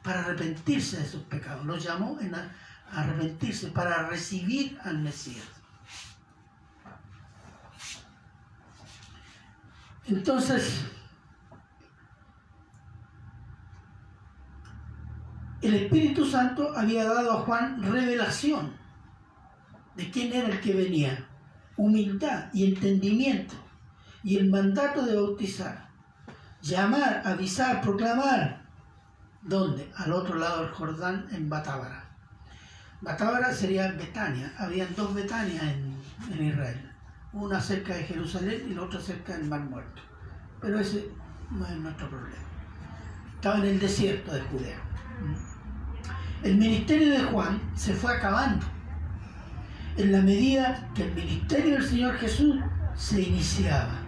para 0.02 0.20
arrepentirse 0.20 0.98
de 0.98 1.08
sus 1.08 1.22
pecados. 1.22 1.64
Los 1.64 1.82
llamó 1.82 2.18
en 2.20 2.34
a 2.34 2.50
arrepentirse, 2.92 3.68
para 3.68 4.08
recibir 4.08 4.78
al 4.82 4.98
Mesías. 4.98 5.46
Entonces, 10.06 10.80
el 15.62 15.74
Espíritu 15.74 16.24
Santo 16.24 16.76
había 16.76 17.04
dado 17.04 17.32
a 17.32 17.40
Juan 17.42 17.82
revelación 17.82 18.72
de 19.96 20.10
quién 20.10 20.32
era 20.32 20.48
el 20.48 20.60
que 20.60 20.74
venía, 20.74 21.28
humildad 21.76 22.50
y 22.52 22.64
entendimiento, 22.64 23.54
y 24.22 24.36
el 24.36 24.50
mandato 24.50 25.04
de 25.04 25.16
bautizar, 25.16 25.88
llamar, 26.62 27.22
avisar, 27.24 27.80
proclamar. 27.80 28.68
¿Dónde? 29.42 29.90
Al 29.96 30.12
otro 30.12 30.36
lado 30.36 30.62
del 30.62 30.72
Jordán, 30.72 31.26
en 31.32 31.48
Batábara. 31.48 32.10
Batábara 33.00 33.54
sería 33.54 33.90
Betania. 33.92 34.52
Habían 34.58 34.94
dos 34.94 35.14
Betanias 35.14 35.62
en, 35.62 35.94
en 36.30 36.46
Israel 36.46 36.90
una 37.32 37.60
cerca 37.60 37.94
de 37.94 38.04
Jerusalén 38.04 38.66
y 38.68 38.74
la 38.74 38.82
otra 38.82 39.00
cerca 39.00 39.36
del 39.36 39.48
Mar 39.48 39.60
Muerto. 39.60 40.02
Pero 40.60 40.78
ese 40.78 41.10
no 41.50 41.66
es 41.66 41.76
nuestro 41.76 42.08
problema. 42.08 42.42
Estaba 43.34 43.58
en 43.58 43.66
el 43.66 43.80
desierto 43.80 44.32
de 44.32 44.40
Judea. 44.42 44.78
El 46.42 46.56
ministerio 46.56 47.10
de 47.10 47.24
Juan 47.24 47.60
se 47.74 47.94
fue 47.94 48.16
acabando 48.16 48.64
en 49.96 50.12
la 50.12 50.20
medida 50.20 50.88
que 50.94 51.04
el 51.04 51.14
ministerio 51.14 51.74
del 51.74 51.86
Señor 51.86 52.16
Jesús 52.16 52.56
se 52.94 53.22
iniciaba. 53.22 53.98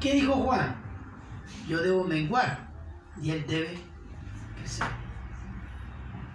¿Qué 0.00 0.14
dijo 0.14 0.34
Juan? 0.34 0.74
Yo 1.68 1.82
debo 1.82 2.04
menguar 2.04 2.70
y 3.20 3.30
él 3.30 3.44
debe 3.46 3.78
crecer. 4.56 4.86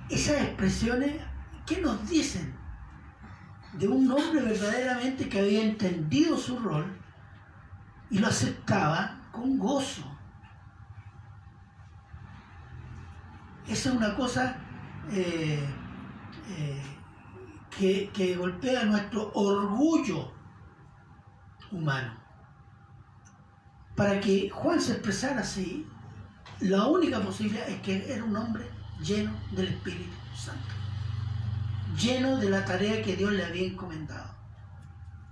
Esas 0.10 0.42
expresiones, 0.44 1.16
¿qué 1.66 1.82
nos 1.82 2.08
dicen? 2.10 2.56
de 3.78 3.88
un 3.88 4.10
hombre 4.10 4.42
verdaderamente 4.42 5.28
que 5.28 5.40
había 5.40 5.64
entendido 5.64 6.38
su 6.38 6.58
rol 6.60 6.86
y 8.10 8.20
lo 8.20 8.28
aceptaba 8.28 9.20
con 9.32 9.58
gozo. 9.58 10.04
Esa 13.68 13.90
es 13.90 13.96
una 13.96 14.16
cosa 14.16 14.58
eh, 15.12 15.60
que, 17.78 18.10
que 18.14 18.36
golpea 18.36 18.86
nuestro 18.86 19.32
orgullo 19.34 20.32
humano. 21.72 22.14
Para 23.95 24.20
que 24.20 24.49
Juan 24.49 24.82
se 24.82 24.93
expresara 24.93 25.41
así, 25.41 25.88
la 26.60 26.88
única 26.88 27.20
posibilidad 27.20 27.68
es 27.70 27.82
que 27.82 28.12
era 28.14 28.24
un 28.24 28.36
hombre 28.36 28.70
lleno 29.01 29.32
del 29.51 29.68
Espíritu 29.68 30.16
Santo 30.36 30.76
lleno 31.95 32.38
de 32.38 32.49
la 32.49 32.66
tarea 32.66 33.01
que 33.01 33.16
Dios 33.16 33.32
le 33.32 33.45
había 33.45 33.68
encomendado, 33.68 34.36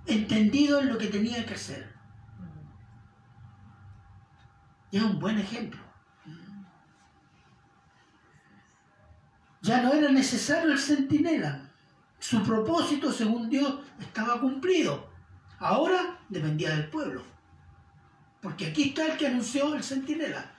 entendido 0.06 0.80
en 0.80 0.88
lo 0.88 0.98
que 0.98 1.08
tenía 1.08 1.44
que 1.44 1.54
hacer. 1.54 1.94
Y 4.90 4.98
es 4.98 5.02
un 5.02 5.18
buen 5.18 5.38
ejemplo. 5.38 5.80
Ya 9.64 9.80
no 9.80 9.94
era 9.94 10.10
necesario 10.10 10.72
el 10.72 10.78
centinela. 10.78 11.70
Su 12.18 12.42
propósito, 12.42 13.10
según 13.10 13.48
Dios, 13.48 13.80
estaba 13.98 14.38
cumplido. 14.38 15.08
Ahora 15.58 16.18
dependía 16.28 16.68
del 16.76 16.90
pueblo. 16.90 17.22
Porque 18.42 18.66
aquí 18.66 18.90
está 18.90 19.06
el 19.06 19.16
que 19.16 19.26
anunció 19.26 19.74
el 19.74 19.82
centinela. 19.82 20.52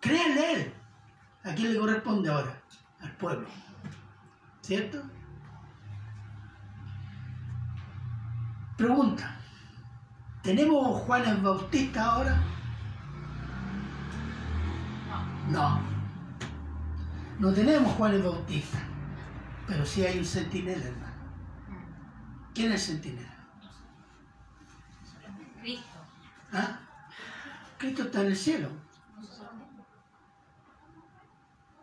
Créanle 0.00 0.52
él. 0.54 0.74
¿A 1.44 1.54
quién 1.54 1.74
le 1.74 1.78
corresponde 1.78 2.30
ahora? 2.30 2.62
Al 3.00 3.12
pueblo. 3.18 3.46
¿Cierto? 4.62 5.02
Pregunta. 8.78 9.38
¿Tenemos 10.42 11.02
Juan 11.02 11.26
el 11.26 11.36
Bautista 11.42 12.04
ahora? 12.06 12.42
No. 15.50 15.93
No 17.38 17.52
tenemos 17.52 17.92
Juan 17.94 18.14
el 18.14 18.22
Bautista. 18.22 18.78
Pero 19.66 19.84
sí 19.84 20.04
hay 20.04 20.18
un 20.18 20.24
centinela, 20.24 20.84
hermano. 20.84 21.14
¿Quién 22.54 22.72
es 22.72 22.88
el 22.88 22.96
centinela? 22.96 23.34
Cristo. 25.60 25.98
¿Ah? 26.52 26.78
Cristo 27.78 28.02
está 28.02 28.20
en 28.20 28.26
el 28.26 28.36
cielo. 28.36 28.68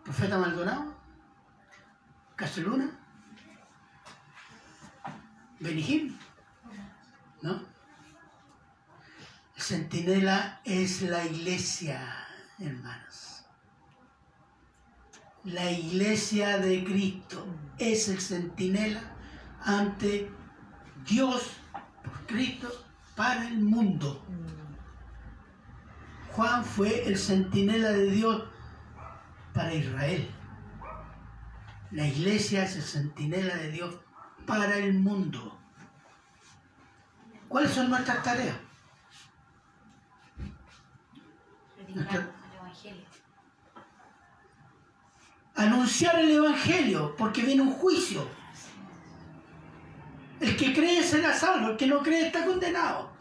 Profeta 0.03 0.37
Maldonado. 0.37 0.95
Castelluna. 2.35 2.89
Benigil. 5.59 6.17
¿No? 7.41 7.53
El 9.55 9.61
centinela 9.61 10.61
es 10.63 11.01
la 11.03 11.25
iglesia, 11.25 12.01
hermanos. 12.59 13.30
La 15.43 15.71
iglesia 15.71 16.57
de 16.57 16.83
Cristo 16.83 17.45
es 17.77 18.09
el 18.09 18.21
centinela 18.21 19.01
ante 19.61 20.31
Dios 21.07 21.51
por 22.03 22.27
Cristo 22.27 22.69
para 23.15 23.47
el 23.47 23.59
mundo. 23.59 24.23
Juan 26.33 26.63
fue 26.63 27.07
el 27.07 27.17
centinela 27.17 27.89
de 27.89 28.11
Dios 28.11 28.43
para 29.53 29.73
Israel. 29.73 30.29
La 31.91 32.07
iglesia 32.07 32.63
es 32.63 32.75
el 32.75 32.83
centinela 32.83 33.55
de 33.55 33.71
Dios 33.71 33.95
para 34.45 34.77
el 34.77 34.93
mundo. 34.93 35.59
¿Cuáles 37.49 37.71
son 37.71 37.89
nuestras 37.89 38.23
tareas 38.23 38.55
el 41.93 41.99
Evangelio. 41.99 43.05
Anunciar 45.61 46.17
el 46.19 46.31
Evangelio, 46.31 47.15
porque 47.15 47.43
viene 47.43 47.61
un 47.61 47.71
juicio. 47.71 48.27
El 50.39 50.57
que 50.57 50.73
cree 50.73 51.03
será 51.03 51.35
salvo, 51.35 51.69
el 51.69 51.77
que 51.77 51.85
no 51.85 52.01
cree 52.01 52.25
está 52.25 52.43
condenado. 52.45 53.11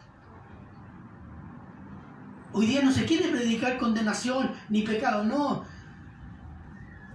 Hoy 2.51 2.65
día 2.65 2.81
no 2.81 2.91
se 2.91 3.05
quiere 3.05 3.29
predicar 3.29 3.77
condenación 3.77 4.55
ni 4.69 4.81
pecado, 4.81 5.23
no. 5.23 5.63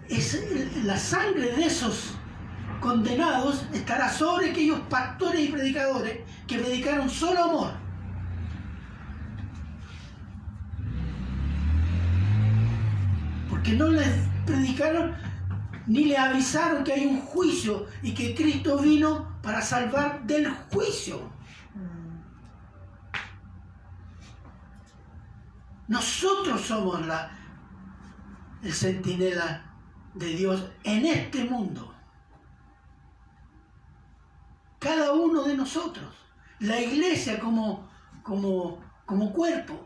Es 0.09 0.41
la 0.85 0.97
sangre 0.97 1.51
de 1.57 1.65
esos 1.65 2.15
condenados 2.81 3.67
estará 3.73 4.09
sobre 4.09 4.51
aquellos 4.51 4.79
pastores 4.83 5.41
y 5.41 5.49
predicadores 5.49 6.21
que 6.47 6.59
predicaron 6.61 7.11
solo 7.11 7.43
amor. 7.43 7.73
Porque 13.51 13.73
no 13.73 13.89
les 13.89 14.36
predicaron 14.47 15.15
ni 15.87 16.05
le 16.05 16.17
avisaron 16.17 16.83
que 16.83 16.93
hay 16.93 17.07
un 17.07 17.21
juicio 17.21 17.87
y 18.03 18.13
que 18.13 18.35
Cristo 18.35 18.79
vino 18.79 19.39
para 19.43 19.63
salvar 19.63 20.25
del 20.27 20.51
juicio. 20.73 21.31
Nosotros 25.89 26.61
somos 26.63 27.07
la, 27.07 27.31
el 28.63 28.73
centinela 28.73 29.73
de 30.15 30.27
Dios 30.29 30.69
en 30.83 31.07
este 31.07 31.45
mundo. 31.45 31.95
Cada 34.81 35.13
uno 35.13 35.45
de 35.45 35.57
nosotros. 35.57 36.15
La 36.59 36.81
iglesia 36.81 37.39
como, 37.39 37.89
como, 38.23 38.81
como 39.05 39.33
cuerpo. 39.33 39.86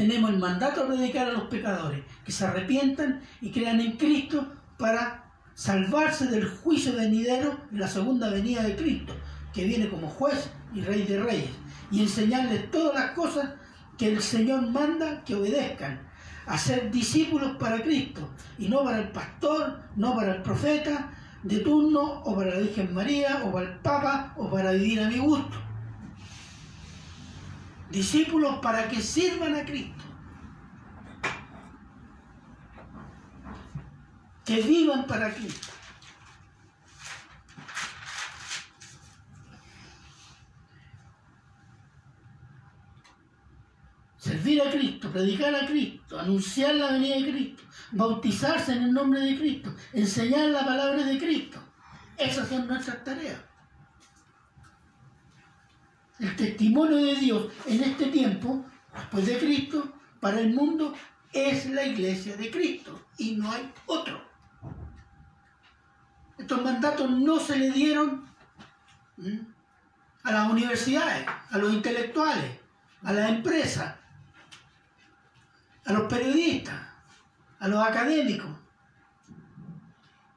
Tenemos 0.00 0.30
el 0.30 0.38
mandato 0.38 0.80
de 0.80 0.96
predicar 0.96 1.28
a 1.28 1.32
los 1.32 1.42
pecadores 1.42 2.02
que 2.24 2.32
se 2.32 2.46
arrepientan 2.46 3.20
y 3.42 3.50
crean 3.50 3.80
en 3.80 3.98
Cristo 3.98 4.50
para 4.78 5.26
salvarse 5.52 6.24
del 6.28 6.48
juicio 6.48 6.94
venidero 6.94 7.60
y 7.70 7.76
la 7.76 7.86
segunda 7.86 8.30
venida 8.30 8.62
de 8.62 8.76
Cristo, 8.76 9.14
que 9.52 9.66
viene 9.66 9.90
como 9.90 10.08
juez 10.08 10.48
y 10.74 10.80
rey 10.80 11.02
de 11.02 11.20
reyes, 11.22 11.50
y 11.90 12.00
enseñarles 12.00 12.70
todas 12.70 12.94
las 12.94 13.10
cosas 13.10 13.50
que 13.98 14.08
el 14.08 14.22
Señor 14.22 14.70
manda 14.70 15.22
que 15.22 15.34
obedezcan, 15.34 16.00
a 16.46 16.56
ser 16.56 16.90
discípulos 16.90 17.58
para 17.58 17.82
Cristo, 17.82 18.26
y 18.58 18.70
no 18.70 18.82
para 18.82 19.00
el 19.00 19.08
pastor, 19.08 19.82
no 19.96 20.16
para 20.16 20.36
el 20.36 20.40
profeta 20.40 21.10
de 21.42 21.58
turno, 21.58 22.22
o 22.24 22.34
para 22.34 22.54
la 22.54 22.60
Virgen 22.60 22.94
María, 22.94 23.42
o 23.44 23.52
para 23.52 23.66
el 23.66 23.78
Papa, 23.80 24.32
o 24.38 24.48
para 24.48 24.72
vivir 24.72 25.00
a 25.00 25.10
mi 25.10 25.18
gusto. 25.18 25.69
Discípulos 27.90 28.60
para 28.60 28.88
que 28.88 29.02
sirvan 29.02 29.56
a 29.56 29.64
Cristo. 29.64 30.04
Que 34.44 34.62
vivan 34.62 35.06
para 35.06 35.34
Cristo. 35.34 35.68
Servir 44.18 44.62
a 44.62 44.70
Cristo, 44.70 45.10
predicar 45.10 45.54
a 45.54 45.66
Cristo, 45.66 46.20
anunciar 46.20 46.74
la 46.74 46.92
venida 46.92 47.16
de 47.16 47.32
Cristo, 47.32 47.62
bautizarse 47.92 48.72
en 48.72 48.82
el 48.82 48.92
nombre 48.92 49.18
de 49.20 49.36
Cristo, 49.36 49.74
enseñar 49.92 50.50
la 50.50 50.64
palabra 50.64 51.02
de 51.02 51.18
Cristo. 51.18 51.58
Esas 52.16 52.48
son 52.48 52.68
nuestras 52.68 53.02
tareas. 53.02 53.49
El 56.20 56.36
testimonio 56.36 56.98
de 56.98 57.16
Dios 57.16 57.52
en 57.66 57.82
este 57.82 58.06
tiempo, 58.06 58.64
después 58.94 59.26
de 59.26 59.38
Cristo, 59.38 59.94
para 60.20 60.38
el 60.40 60.52
mundo, 60.54 60.94
es 61.32 61.66
la 61.70 61.84
iglesia 61.84 62.36
de 62.36 62.50
Cristo 62.50 63.06
y 63.16 63.36
no 63.36 63.50
hay 63.50 63.72
otro. 63.86 64.22
Estos 66.38 66.62
mandatos 66.62 67.10
no 67.10 67.38
se 67.38 67.56
le 67.58 67.70
dieron 67.70 68.26
a 70.22 70.32
las 70.32 70.50
universidades, 70.50 71.26
a 71.50 71.58
los 71.58 71.72
intelectuales, 71.72 72.58
a 73.02 73.12
las 73.12 73.30
empresas, 73.30 73.94
a 75.86 75.92
los 75.92 76.02
periodistas, 76.12 76.80
a 77.58 77.68
los 77.68 77.82
académicos. 77.86 78.50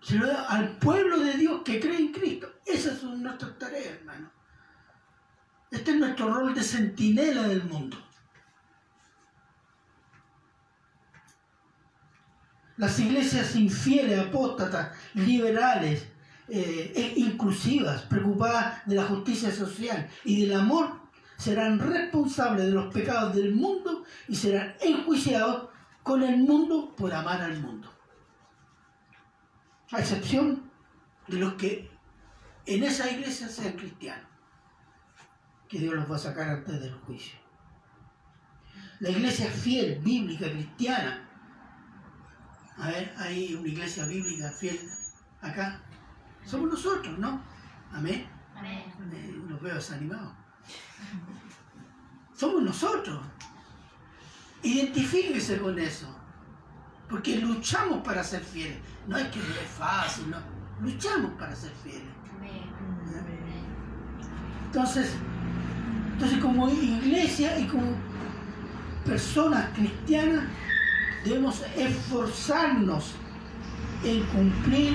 Se 0.02 0.16
lo 0.16 0.28
da 0.28 0.46
al 0.46 0.78
pueblo 0.78 1.20
de 1.20 1.34
Dios 1.34 1.62
que 1.64 1.80
cree 1.80 1.98
en 1.98 2.12
Cristo. 2.12 2.54
Esas 2.66 3.00
son 3.00 3.22
nuestras 3.24 3.58
tareas, 3.58 3.96
hermano. 3.96 4.32
Este 5.74 5.90
es 5.90 5.98
nuestro 5.98 6.32
rol 6.32 6.54
de 6.54 6.62
centinela 6.62 7.48
del 7.48 7.64
mundo. 7.64 7.98
Las 12.78 13.00
iglesias 13.00 13.56
infieles, 13.56 14.20
apóstatas, 14.20 14.96
liberales, 15.16 16.08
eh, 16.48 16.94
e 16.96 17.20
inclusivas, 17.20 18.04
preocupadas 18.04 18.86
de 18.86 18.96
la 18.96 19.06
justicia 19.06 19.52
social 19.52 20.08
y 20.24 20.46
del 20.46 20.60
amor, 20.60 21.02
serán 21.38 21.80
responsables 21.80 22.68
de 22.68 22.72
los 22.72 22.94
pecados 22.94 23.36
del 23.36 23.56
mundo 23.56 24.04
y 24.28 24.36
serán 24.36 24.76
enjuiciados 24.80 25.70
con 26.04 26.22
el 26.22 26.38
mundo 26.38 26.94
por 26.96 27.12
amar 27.16 27.42
al 27.42 27.60
mundo. 27.60 27.92
A 29.92 30.00
excepción 30.00 30.70
de 31.28 31.38
los 31.38 31.56
que 31.56 31.90
en 32.68 32.84
esa 32.84 33.10
iglesia 33.10 33.48
sean 33.48 33.74
cristianos, 33.74 34.33
que 35.74 35.80
Dios 35.80 35.96
los 35.96 36.10
va 36.10 36.18
a 36.18 36.20
sacar 36.20 36.50
antes 36.50 36.80
del 36.80 36.94
juicio. 36.94 37.34
La 39.00 39.10
iglesia 39.10 39.50
fiel, 39.50 40.00
bíblica, 40.02 40.46
cristiana, 40.48 41.28
a 42.78 42.88
ver, 42.90 43.12
hay 43.18 43.56
una 43.56 43.68
iglesia 43.68 44.06
bíblica 44.06 44.52
fiel 44.52 44.80
acá. 45.42 45.82
Somos 46.46 46.70
nosotros, 46.70 47.18
¿no? 47.18 47.42
Amén. 47.92 48.28
Amén. 48.56 48.84
Eh, 49.14 49.44
los 49.50 49.60
veo 49.64 49.74
desanimados. 49.74 50.34
Somos 52.36 52.62
nosotros. 52.62 53.26
Identifíquese 54.62 55.60
con 55.60 55.80
eso. 55.80 56.16
Porque 57.10 57.38
luchamos 57.38 58.04
para 58.04 58.24
ser 58.24 58.44
fieles. 58.44 58.78
No 59.08 59.18
es 59.18 59.28
que 59.30 59.40
es 59.40 59.70
fácil, 59.76 60.30
no. 60.30 60.38
Luchamos 60.82 61.32
para 61.32 61.56
ser 61.56 61.72
fieles. 61.84 62.14
Amén. 62.38 62.62
Entonces, 64.66 65.16
entonces 66.14 66.39
como 66.39 66.70
iglesia 66.70 67.59
y 67.59 67.66
como 67.66 67.88
personas 69.05 69.70
cristianas 69.76 70.45
debemos 71.26 71.64
esforzarnos 71.76 73.16
en 74.03 74.24
cumplir 74.26 74.93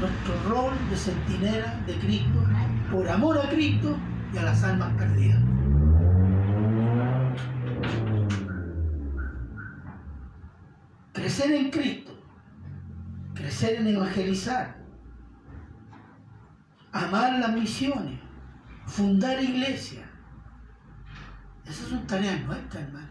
nuestro 0.00 0.42
rol 0.48 0.72
de 0.90 0.96
centinela 0.96 1.80
de 1.86 1.94
Cristo 1.98 2.44
por 2.90 3.08
amor 3.08 3.38
a 3.38 3.48
Cristo 3.50 3.96
y 4.32 4.38
a 4.38 4.42
las 4.42 4.62
almas 4.64 4.92
perdidas. 4.96 5.42
Crecer 11.12 11.52
en 11.52 11.70
Cristo, 11.70 12.12
crecer 13.34 13.80
en 13.80 13.88
evangelizar, 13.88 14.76
amar 16.92 17.38
las 17.38 17.52
misiones, 17.52 18.20
fundar 18.86 19.42
iglesia. 19.42 20.08
Esas 21.68 21.88
son 21.88 22.06
tareas 22.06 22.40
nuestras, 22.44 22.82
hermano. 22.84 23.08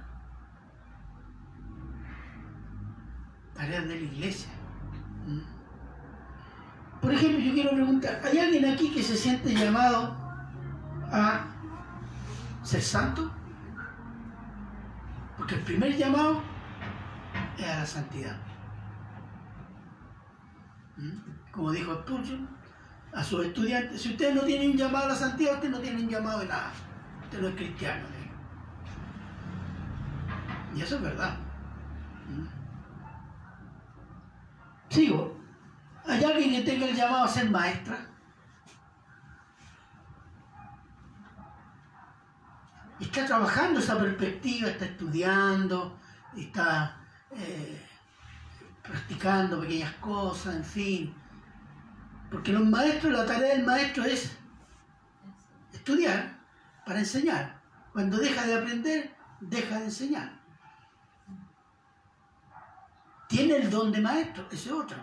Tareas 3.54 3.88
de 3.88 3.96
la 3.96 4.02
iglesia. 4.02 4.50
¿Mm? 5.28 5.42
Por 7.02 7.14
ejemplo, 7.14 7.40
yo 7.40 7.54
quiero 7.54 7.72
preguntar, 7.72 8.22
¿hay 8.24 8.40
alguien 8.40 8.66
aquí 8.66 8.92
que 8.92 9.04
se 9.04 9.16
siente 9.16 9.54
llamado 9.54 10.16
a 11.12 11.46
ser 12.64 12.82
santo? 12.82 13.32
Porque 15.38 15.56
el 15.56 15.62
primer 15.62 15.96
llamado 15.96 16.42
es 17.60 17.66
a 17.66 17.80
la 17.80 17.86
santidad. 17.86 18.38
¿Mm? 20.98 21.52
Como 21.52 21.72
dijo 21.72 21.94
Spurgeon, 21.94 22.50
a 23.14 23.24
sus 23.24 23.46
estudiantes, 23.46 24.02
si 24.02 24.10
ustedes 24.10 24.34
no 24.34 24.42
tienen 24.42 24.72
un 24.72 24.78
llamado 24.78 25.06
a 25.06 25.10
la 25.10 25.16
santidad, 25.16 25.54
ustedes 25.54 25.72
no 25.72 25.80
tienen 25.80 26.06
un 26.06 26.10
llamado 26.10 26.40
de 26.40 26.48
nada. 26.48 26.72
Usted 27.24 27.42
no 27.42 27.48
es 27.50 27.56
cristiano. 27.56 28.17
Y 30.78 30.82
eso 30.84 30.98
es 30.98 31.02
verdad. 31.02 31.36
Sigo. 34.90 35.36
¿Hay 36.06 36.24
alguien 36.24 36.52
que 36.52 36.72
tenga 36.72 36.86
el 36.88 36.96
llamado 36.96 37.24
a 37.24 37.28
ser 37.28 37.50
maestra? 37.50 37.98
está 43.00 43.26
trabajando 43.26 43.80
esa 43.80 43.98
perspectiva, 43.98 44.70
está 44.70 44.86
estudiando, 44.86 46.00
está 46.36 46.98
eh, 47.32 47.82
practicando 48.84 49.62
pequeñas 49.62 49.94
cosas, 49.96 50.56
en 50.56 50.64
fin. 50.64 51.16
Porque 52.32 52.52
los 52.52 52.66
maestros, 52.66 53.14
la 53.14 53.26
tarea 53.26 53.56
del 53.56 53.66
maestro 53.66 54.04
es 54.04 54.36
estudiar 55.74 56.38
para 56.86 57.00
enseñar. 57.00 57.60
Cuando 57.94 58.18
deja 58.18 58.46
de 58.46 58.56
aprender, 58.56 59.16
deja 59.42 59.80
de 59.80 59.86
enseñar. 59.86 60.37
Tiene 63.28 63.58
el 63.58 63.70
don 63.70 63.92
de 63.92 64.00
maestro, 64.02 64.48
ese 64.52 64.72
otro. 64.72 64.98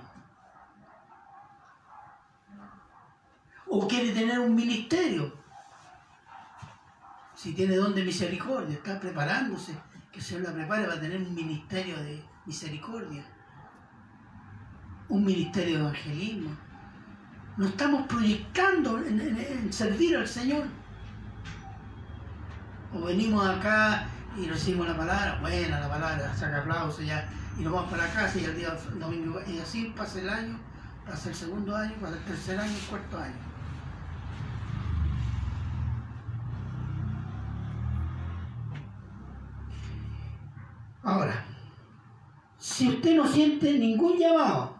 O 3.66 3.87
quiere 3.87 4.12
tener 4.12 4.39
un 4.39 4.55
ministerio. 4.55 5.33
Si 7.35 7.53
tiene 7.55 7.77
don 7.77 7.95
de 7.95 8.03
misericordia, 8.03 8.77
está 8.77 8.99
preparándose, 8.99 9.77
que 10.11 10.20
se 10.20 10.39
la 10.41 10.53
prepare 10.53 10.87
para 10.87 11.01
tener 11.01 11.20
un 11.20 11.35
ministerio 11.35 11.97
de 11.99 12.25
misericordia. 12.47 13.25
Un 15.09 15.25
ministerio 15.25 15.75
de 15.77 15.81
evangelismo. 15.83 16.51
Nos 17.57 17.70
estamos 17.70 18.07
proyectando 18.07 18.99
en- 18.99 19.20
en 19.20 19.72
servir 19.72 20.16
al 20.16 20.27
Señor. 20.27 20.66
O 22.95 23.03
venimos 23.03 23.47
acá 23.47 24.07
y 24.37 24.47
recibimos 24.47 24.89
la 24.89 24.97
palabra, 24.97 25.39
buena 25.41 25.80
la 25.80 25.89
palabra, 25.89 26.35
saca 26.35 26.59
aplausos 26.59 27.05
ya, 27.05 27.28
y 27.59 27.62
nos 27.62 27.72
vamos 27.72 27.91
para 27.91 28.12
casa 28.12 28.39
y 28.39 28.45
al 28.45 28.57
día 28.57 28.76
domingo, 28.99 29.41
y 29.47 29.59
así 29.59 29.93
pasa 29.97 30.20
el 30.20 30.28
año, 30.28 30.59
pasa 31.07 31.28
el 31.28 31.35
segundo 31.35 31.76
año, 31.76 31.95
pasa 32.01 32.16
el 32.16 32.24
tercer 32.24 32.59
año, 32.59 32.72
el 32.72 32.87
cuarto 32.87 33.18
año. 33.18 33.55
Ahora, 41.03 41.45
si 42.59 42.89
usted 42.89 43.14
no 43.14 43.26
siente 43.26 43.78
ningún 43.78 44.18
llamado, 44.18 44.74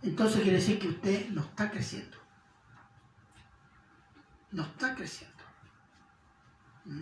entonces 0.00 0.40
quiere 0.40 0.58
decir 0.58 0.78
que 0.78 0.88
usted 0.88 1.28
no 1.30 1.42
está 1.42 1.70
creciendo. 1.70 2.16
No 4.52 4.62
está 4.62 4.94
creciendo. 4.94 5.42
¿Mm? 6.84 7.00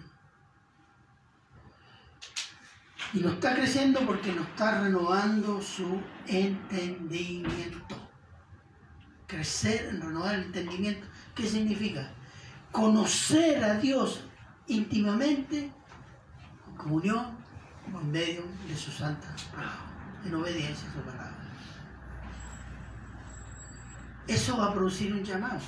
Y 3.12 3.20
no 3.20 3.30
está 3.30 3.54
creciendo 3.54 4.00
porque 4.06 4.32
no 4.32 4.42
está 4.42 4.82
renovando 4.82 5.60
su 5.60 6.00
entendimiento. 6.26 7.96
Crecer 9.26 9.88
en 9.90 10.00
renovar 10.00 10.36
el 10.36 10.44
entendimiento. 10.44 11.06
¿Qué 11.34 11.46
significa? 11.46 12.10
Conocer 12.70 13.64
a 13.64 13.74
Dios 13.74 14.24
íntimamente, 14.68 15.72
en 16.68 16.76
comunión, 16.76 17.36
por 17.90 18.04
medio 18.04 18.44
de 18.68 18.76
su 18.76 18.92
santa 18.92 19.34
palabra, 19.52 20.20
en 20.24 20.34
obediencia 20.34 20.88
a 20.88 20.92
su 20.92 21.00
palabra. 21.00 21.36
Eso 24.28 24.56
va 24.56 24.66
a 24.66 24.72
producir 24.72 25.12
un 25.12 25.24
llamado. 25.24 25.58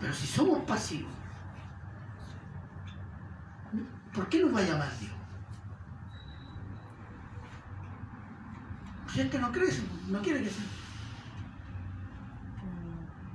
Pero 0.00 0.14
si 0.14 0.26
somos 0.28 0.60
pasivos, 0.64 1.12
¿por 4.14 4.28
qué 4.28 4.40
nos 4.42 4.54
va 4.54 4.60
a 4.60 4.62
llamar 4.62 4.98
Dios? 4.98 5.12
Si 9.12 9.20
este 9.20 9.38
no 9.38 9.50
crece, 9.50 9.82
no 10.08 10.22
quiere 10.22 10.48
sea. 10.48 10.64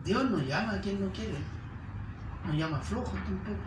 Dios 0.06 0.30
no 0.30 0.38
llama 0.40 0.74
a 0.74 0.82
quien 0.82 1.04
no 1.04 1.12
quiere. 1.12 1.38
No 2.46 2.54
llama 2.54 2.80
flojos 2.80 3.20
tampoco. 3.26 3.60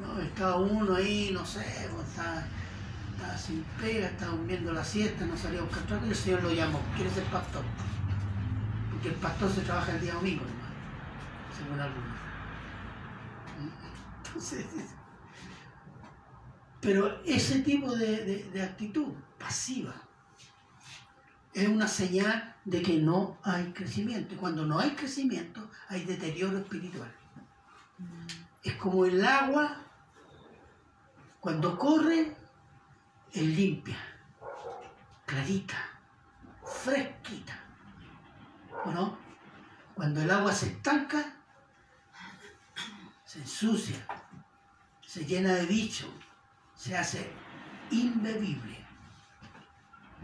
No, 0.00 0.20
está 0.20 0.56
uno 0.56 0.94
ahí, 0.94 1.30
no 1.32 1.44
sé, 1.44 1.88
pues, 1.94 2.08
está, 2.08 2.46
está 3.12 3.38
sin 3.38 3.62
pega, 3.80 4.08
está 4.08 4.26
durmiendo 4.26 4.72
la 4.72 4.82
siesta, 4.82 5.26
no 5.26 5.36
salió 5.36 5.60
a 5.60 5.64
buscar 5.64 5.82
trabajo, 5.84 6.06
y 6.06 6.10
el 6.10 6.16
Señor 6.16 6.42
lo 6.42 6.52
llamó, 6.52 6.80
quiere 6.96 7.10
ser 7.10 7.24
pastor. 7.24 7.62
Porque 8.90 9.08
el 9.08 9.14
pastor 9.16 9.50
se 9.50 9.60
trabaja 9.60 9.92
el 9.92 10.00
día 10.00 10.14
domingo, 10.14 10.42
hermano, 10.42 10.74
según 11.56 11.80
algunos. 11.80 12.16
Entonces, 14.26 14.66
pero 16.80 17.20
ese 17.24 17.60
tipo 17.60 17.94
de, 17.94 18.44
de- 18.50 18.62
actitud 18.62 19.12
pasiva 19.38 19.94
es 21.52 21.68
una 21.68 21.86
señal 21.88 22.56
de 22.64 22.80
que 22.82 22.98
no 22.98 23.38
hay 23.42 23.72
crecimiento. 23.72 24.34
Y 24.34 24.38
cuando 24.38 24.64
no 24.64 24.78
hay 24.78 24.90
crecimiento, 24.92 25.68
hay 25.88 26.04
deterioro 26.04 26.58
espiritual. 26.58 27.12
Es 28.62 28.74
como 28.76 29.04
el 29.04 29.24
agua, 29.24 29.76
cuando 31.40 31.76
corre, 31.78 32.36
es 33.32 33.42
limpia, 33.42 33.96
clarita, 35.26 35.76
fresquita. 36.64 37.58
¿O 38.84 38.90
no? 38.92 39.18
Cuando 39.94 40.22
el 40.22 40.30
agua 40.30 40.52
se 40.52 40.68
estanca, 40.68 41.36
se 43.24 43.40
ensucia, 43.40 44.06
se 45.06 45.24
llena 45.26 45.52
de 45.54 45.66
bicho, 45.66 46.06
se 46.80 46.96
hace 46.96 47.30
inbebible. 47.90 48.78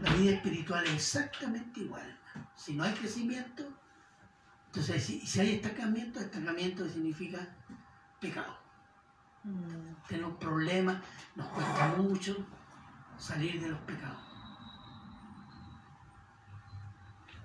La 0.01 0.11
vida 0.13 0.31
espiritual 0.31 0.83
es 0.85 0.93
exactamente 0.93 1.81
igual. 1.81 2.19
Si 2.55 2.73
no 2.73 2.83
hay 2.83 2.93
crecimiento, 2.93 3.63
entonces 4.65 5.03
si, 5.03 5.21
si 5.21 5.39
hay 5.39 5.55
estancamiento, 5.55 6.19
estancamiento 6.19 6.89
significa 6.89 7.47
pecado. 8.19 8.57
Tenemos 10.07 10.37
problemas, 10.37 10.97
nos 11.35 11.47
cuesta 11.49 11.93
mucho 11.95 12.35
salir 13.19 13.61
de 13.61 13.69
los 13.69 13.79
pecados. 13.81 14.17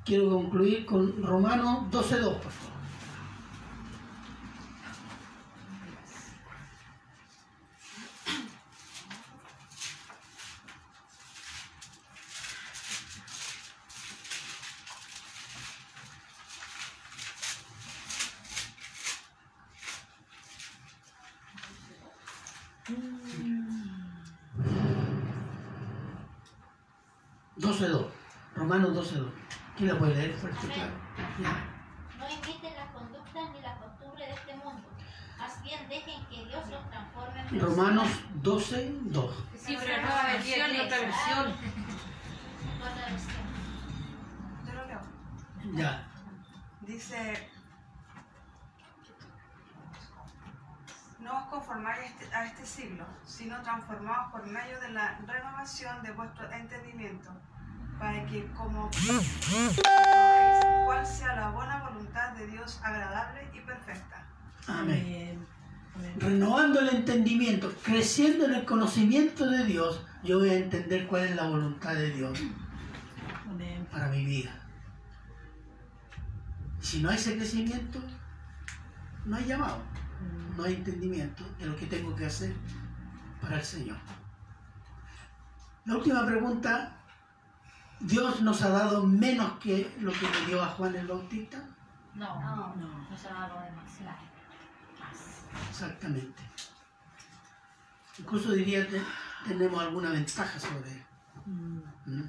Quiero 0.06 0.30
concluir 0.30 0.86
con 0.86 1.22
Romanos 1.22 1.90
12.2, 1.90 2.40
por 2.40 2.50
favor. 2.50 2.72
Doce 27.62 27.86
dos. 27.86 28.06
Romanos 28.56 28.90
12.2. 28.90 29.30
¿Quién 29.76 29.88
la 29.90 29.98
puede 29.98 30.14
leer 30.16 30.34
fuerte, 30.34 30.66
claro? 30.66 30.92
Ya. 31.40 31.64
No 32.18 32.28
imiten 32.28 32.74
las 32.74 32.90
conductas 32.90 33.50
ni 33.54 33.60
las 33.60 33.78
costumbres 33.78 34.28
de 34.28 34.34
este 34.34 34.56
mundo. 34.56 34.82
Más 35.38 35.62
bien 35.62 35.88
dejen 35.88 36.26
que 36.26 36.44
Dios 36.44 36.68
los 36.68 36.90
transforme 36.90 37.40
en 37.40 37.60
Romanos 37.60 38.08
12.2. 38.42 39.30
Sí, 39.56 39.76
pero 39.78 40.02
nueva 40.02 40.32
versión 41.04 41.54
otra 42.80 43.06
versión. 43.10 43.42
Yo 44.66 44.72
lo 44.72 44.86
leo. 44.86 45.00
Ya. 45.74 46.08
Dice, 46.82 47.48
no 51.20 51.38
os 51.38 51.44
conformáis 51.46 51.98
a 51.98 52.04
este, 52.04 52.34
a 52.34 52.44
este 52.46 52.66
siglo, 52.66 53.06
sino 53.24 53.60
transformaos 53.62 54.32
por 54.32 54.46
medio 54.46 54.80
de 54.80 54.90
la 54.90 55.18
renovación 55.26 56.02
de 56.02 56.10
vuestro 56.12 56.50
entendimiento, 56.50 57.30
para 57.98 58.26
que 58.26 58.50
como 58.52 58.90
cuál 60.86 61.06
sea 61.06 61.36
la 61.36 61.50
buena 61.50 61.88
voluntad 61.88 62.30
de 62.32 62.46
Dios 62.48 62.80
agradable 62.82 63.48
y 63.52 63.60
perfecta. 63.60 64.26
Amén. 64.66 65.46
Renovando 66.18 66.80
el 66.80 66.88
entendimiento, 66.88 67.72
creciendo 67.82 68.46
en 68.46 68.54
el 68.54 68.64
conocimiento 68.64 69.48
de 69.48 69.64
Dios, 69.64 70.04
yo 70.22 70.38
voy 70.38 70.50
a 70.50 70.54
entender 70.54 71.06
cuál 71.06 71.24
es 71.24 71.36
la 71.36 71.48
voluntad 71.48 71.94
de 71.94 72.10
Dios 72.10 72.38
para 73.90 74.08
mi 74.08 74.24
vida. 74.24 74.50
Si 76.80 77.02
no 77.02 77.10
hay 77.10 77.16
ese 77.16 77.36
crecimiento, 77.36 78.00
no 79.24 79.36
hay 79.36 79.44
llamado, 79.44 79.82
no 80.56 80.64
hay 80.64 80.74
entendimiento 80.74 81.44
de 81.58 81.66
lo 81.66 81.76
que 81.76 81.86
tengo 81.86 82.16
que 82.16 82.26
hacer 82.26 82.54
para 83.40 83.56
el 83.56 83.64
Señor. 83.64 83.98
La 85.84 85.96
última 85.96 86.24
pregunta, 86.24 86.96
¿Dios 88.00 88.40
nos 88.40 88.62
ha 88.62 88.70
dado 88.70 89.06
menos 89.06 89.58
que 89.58 89.94
lo 90.00 90.12
que 90.12 90.28
le 90.28 90.46
dio 90.46 90.62
a 90.62 90.66
Juan 90.68 90.94
el 90.94 91.06
Bautista? 91.06 91.58
No, 92.14 92.40
no, 92.40 92.74
no 92.76 93.16
se 93.16 93.28
va 93.28 93.44
a 93.44 93.48
lo 93.48 93.60
demasiado. 93.60 94.31
Exactamente. 95.70 96.42
Incluso 98.18 98.52
diría 98.52 98.86
que 98.86 99.00
tenemos 99.46 99.80
alguna 99.80 100.10
ventaja 100.10 100.58
sobre 100.58 100.92
él. 100.92 101.02
¿Mm? 101.46 102.22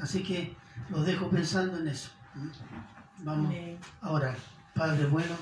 Así 0.00 0.22
que 0.22 0.56
los 0.88 1.04
dejo 1.04 1.28
pensando 1.28 1.78
en 1.78 1.88
eso. 1.88 2.10
¿Mm? 2.34 3.24
Vamos 3.24 3.54
a 4.00 4.10
orar. 4.10 4.36
Padre 4.74 5.06
bueno, 5.06 5.34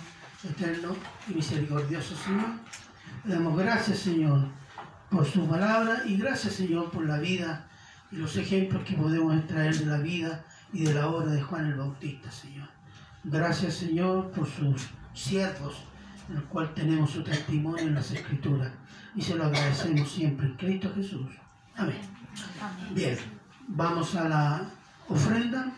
eterno 0.42 0.96
y 1.28 1.34
misericordioso 1.34 2.16
Señor. 2.16 2.50
Le 3.24 3.34
damos 3.34 3.58
gracias, 3.58 3.98
Señor, 3.98 4.48
por 5.10 5.26
su 5.26 5.46
palabra 5.48 6.02
y 6.06 6.16
gracias, 6.16 6.54
Señor, 6.54 6.90
por 6.90 7.06
la 7.06 7.18
vida 7.18 7.66
y 8.10 8.16
los 8.16 8.36
ejemplos 8.36 8.84
que 8.84 8.94
podemos 8.94 9.36
extraer 9.36 9.76
de 9.76 9.86
la 9.86 9.98
vida 9.98 10.44
y 10.72 10.84
de 10.84 10.94
la 10.94 11.08
obra 11.08 11.32
de 11.32 11.42
Juan 11.42 11.66
el 11.66 11.74
Bautista, 11.74 12.30
Señor. 12.30 12.68
Gracias, 13.24 13.74
Señor, 13.74 14.30
por 14.30 14.48
sus 14.48 14.88
siervos, 15.14 15.84
en 16.28 16.36
el 16.36 16.44
cual 16.44 16.72
tenemos 16.74 17.10
su 17.10 17.22
testimonio 17.22 17.86
en 17.86 17.94
las 17.94 18.10
Escrituras. 18.10 18.72
Y 19.14 19.22
se 19.22 19.34
lo 19.34 19.44
agradecemos 19.44 20.10
siempre 20.10 20.46
en 20.46 20.56
Cristo 20.56 20.92
Jesús. 20.94 21.30
Amén. 21.76 22.00
Bien, 22.94 23.16
vamos 23.68 24.14
a 24.14 24.28
la 24.28 24.70
ofrenda. 25.08 25.72